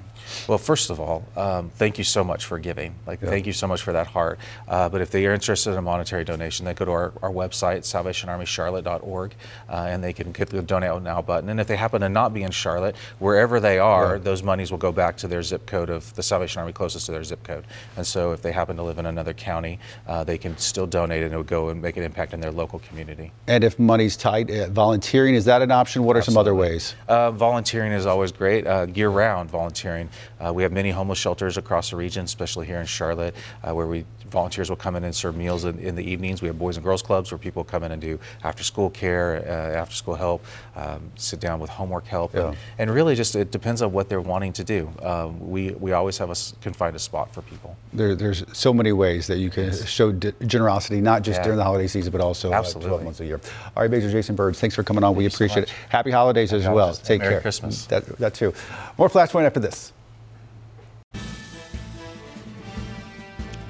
Well, 0.49 0.59
first 0.59 0.91
of 0.91 1.01
all, 1.01 1.25
um, 1.37 1.71
thank 1.71 1.99
you 1.99 2.05
so 2.05 2.25
much 2.25 2.45
for 2.45 2.59
giving. 2.59 2.95
Like, 3.07 3.23
yeah. 3.23 3.31
thank 3.31 3.47
you 3.47 3.53
so 3.53 3.67
much 3.67 3.83
for 3.83 3.93
that 3.93 4.07
heart. 4.07 4.39
Uh, 4.69 4.89
but 4.89 5.01
if 5.01 5.11
they 5.11 5.27
are 5.27 5.35
interested 5.35 5.73
in 5.73 5.79
a 5.79 5.83
monetary 5.83 6.25
donation, 6.25 6.67
they 6.67 6.75
go 6.75 6.85
to 6.85 6.91
our, 6.91 7.13
our 7.23 7.31
website, 7.31 7.81
salvationarmycharlotte.org, 7.81 9.35
uh, 9.69 9.73
and 9.73 10.03
they 10.03 10.13
can 10.13 10.33
click 10.33 10.49
the 10.49 10.63
donate 10.63 11.03
now 11.03 11.23
button. 11.23 11.49
And 11.49 11.61
if 11.61 11.67
they 11.67 11.77
happen 11.77 12.01
to 12.01 12.09
not 12.09 12.35
be 12.35 12.43
in 12.43 12.51
Charlotte, 12.51 12.97
wherever 13.19 13.61
they 13.61 13.79
are, 13.79 14.17
yeah. 14.17 14.23
those 14.23 14.43
monies 14.43 14.71
will 14.71 14.79
go 14.79 14.93
back 14.93 15.17
to 15.19 15.29
their 15.29 15.43
zip 15.43 15.67
code 15.67 15.91
of 15.91 16.15
the 16.15 16.23
Salvation 16.23 16.61
Army 16.61 16.73
closest 16.73 17.07
to 17.07 17.13
their 17.13 17.25
zip 17.25 17.43
code. 17.43 17.65
And 17.97 18.07
so 18.07 18.33
if 18.33 18.43
they 18.43 18.53
happen 18.53 18.77
to 18.77 18.83
live 18.83 18.99
in 18.99 19.07
another 19.07 19.33
county, 19.33 19.79
uh, 20.07 20.25
they 20.25 20.39
can 20.39 20.57
still 20.59 20.87
donate 20.87 21.23
and 21.23 21.33
it 21.33 21.37
would 21.37 21.47
go 21.47 21.69
and 21.69 21.81
make 21.81 21.97
an 21.97 22.03
impact 22.03 22.35
in 22.35 22.41
their 22.41 22.51
local 22.51 22.79
community. 22.81 23.33
And 23.47 23.65
if 23.65 23.79
money's 23.79 24.17
tight, 24.17 24.51
uh, 24.51 24.69
volunteering, 24.69 25.35
is 25.35 25.45
that 25.47 25.63
an 25.63 25.71
option? 25.71 26.05
What 26.05 26.17
are 26.17 26.21
Absolutely. 26.21 26.35
some 26.35 26.41
other 26.41 26.55
ways? 26.55 26.95
Uh, 27.09 27.31
volunteering 27.31 27.93
is 27.93 28.07
always 28.07 28.33
great. 28.33 28.67
Uh, 28.67 28.87
year 28.95 29.09
round 29.09 29.51
volunteering. 29.51 30.09
Uh, 30.45 30.53
we 30.53 30.63
have 30.63 30.73
many 30.73 30.91
homeless 30.91 31.19
shelters 31.19 31.57
across 31.57 31.91
the 31.91 31.97
region, 31.97 32.25
especially 32.25 32.67
here 32.67 32.81
in 32.81 32.87
Charlotte, 32.87 33.35
uh, 33.63 33.75
where 33.75 33.87
we 33.87 34.05
volunteers 34.31 34.71
will 34.71 34.77
come 34.77 34.97
in 34.97 35.05
and 35.05 35.15
serve 35.15 35.37
meals 35.37 35.65
in, 35.65 35.79
in, 35.81 35.97
the 35.97 36.05
evenings. 36.05 36.41
We 36.41 36.49
have 36.49 36.59
boys 36.59 36.77
and 36.77 36.85
girls 36.85 37.03
clubs 37.03 37.33
where 37.33 37.39
people 37.39 37.65
come 37.65 37.83
in 37.83 37.93
and 37.93 38.01
do 38.01 38.19
after 38.45 38.63
school 38.63 38.89
care, 38.91 39.43
uh, 39.47 39.79
after 39.79 39.95
school 39.95 40.15
help, 40.15 40.45
um, 40.77 41.11
sit 41.17 41.41
down 41.41 41.61
with 41.61 41.69
homework 41.69 42.07
help, 42.07 42.35
yeah. 42.35 42.49
and, 42.49 42.57
and, 42.79 42.91
really 42.91 43.15
just 43.15 43.35
it 43.37 43.51
depends 43.51 43.83
on 43.83 43.93
what 43.93 44.09
they're 44.09 44.21
wanting 44.21 44.53
to 44.53 44.65
do. 44.65 44.91
Um, 45.03 45.51
we 45.51 45.73
we 45.73 45.93
always 45.93 46.17
have 46.19 46.31
a 46.31 46.37
can 46.63 46.73
find 46.73 46.95
a 46.97 46.99
spot 46.99 47.35
for 47.35 47.43
people. 47.43 47.77
There, 47.93 48.15
there's 48.15 48.45
so 48.53 48.73
many 48.73 48.93
ways 48.93 49.27
that 49.27 49.39
you 49.39 49.51
can 49.51 49.67
yes. 49.67 49.87
show 49.89 50.13
generosity, 50.13 51.01
not 51.01 51.23
just 51.23 51.39
yeah. 51.39 51.45
during 51.45 51.57
the 51.59 51.65
holiday 51.65 51.87
season, 51.87 52.13
but 52.13 52.21
also 52.21 52.53
uh, 52.53 52.63
12 52.63 53.05
months 53.05 53.21
a 53.21 53.27
year. 53.27 53.41
All 53.77 53.83
right, 53.83 53.91
Major 53.91 54.11
Jason 54.11 54.37
Burns, 54.37 54.61
thanks 54.61 54.75
for 54.75 54.83
coming 54.83 55.05
on. 55.05 55.11
Thank 55.11 55.19
we 55.19 55.27
appreciate 55.27 55.69
so 55.69 55.73
it. 55.73 55.89
Happy 55.89 56.11
holidays 56.11 56.51
Happy 56.51 56.61
as 56.61 56.67
holidays. 56.67 56.99
well. 56.99 57.07
Take 57.07 57.21
Merry 57.21 57.35
care. 57.35 57.41
Christmas. 57.41 57.87
That, 57.87 58.07
that 58.19 58.35
too. 58.35 58.55
More 58.99 59.09
Flashpoint 59.09 59.45
after 59.45 59.61
this. 59.61 59.93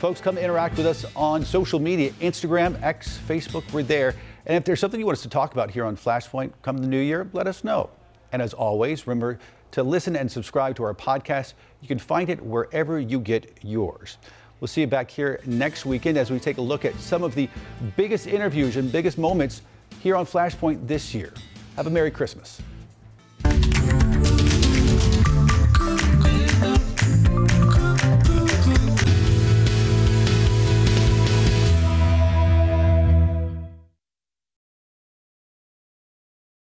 Folks, 0.00 0.18
come 0.18 0.38
interact 0.38 0.78
with 0.78 0.86
us 0.86 1.04
on 1.14 1.44
social 1.44 1.78
media 1.78 2.10
Instagram, 2.22 2.82
X, 2.82 3.18
Facebook. 3.28 3.70
We're 3.70 3.82
there. 3.82 4.14
And 4.46 4.56
if 4.56 4.64
there's 4.64 4.80
something 4.80 4.98
you 4.98 5.04
want 5.04 5.18
us 5.18 5.22
to 5.24 5.28
talk 5.28 5.52
about 5.52 5.70
here 5.70 5.84
on 5.84 5.94
Flashpoint 5.94 6.52
come 6.62 6.78
the 6.78 6.86
new 6.86 7.00
year, 7.00 7.28
let 7.34 7.46
us 7.46 7.64
know. 7.64 7.90
And 8.32 8.40
as 8.40 8.54
always, 8.54 9.06
remember 9.06 9.38
to 9.72 9.82
listen 9.82 10.16
and 10.16 10.32
subscribe 10.32 10.74
to 10.76 10.84
our 10.84 10.94
podcast. 10.94 11.52
You 11.82 11.88
can 11.88 11.98
find 11.98 12.30
it 12.30 12.42
wherever 12.42 12.98
you 12.98 13.20
get 13.20 13.58
yours. 13.60 14.16
We'll 14.58 14.68
see 14.68 14.80
you 14.80 14.86
back 14.86 15.10
here 15.10 15.38
next 15.44 15.84
weekend 15.84 16.16
as 16.16 16.30
we 16.30 16.40
take 16.40 16.56
a 16.56 16.62
look 16.62 16.86
at 16.86 16.98
some 16.98 17.22
of 17.22 17.34
the 17.34 17.50
biggest 17.98 18.26
interviews 18.26 18.76
and 18.76 18.90
biggest 18.90 19.18
moments 19.18 19.60
here 19.98 20.16
on 20.16 20.24
Flashpoint 20.24 20.86
this 20.86 21.12
year. 21.12 21.34
Have 21.76 21.86
a 21.86 21.90
Merry 21.90 22.10
Christmas. 22.10 22.62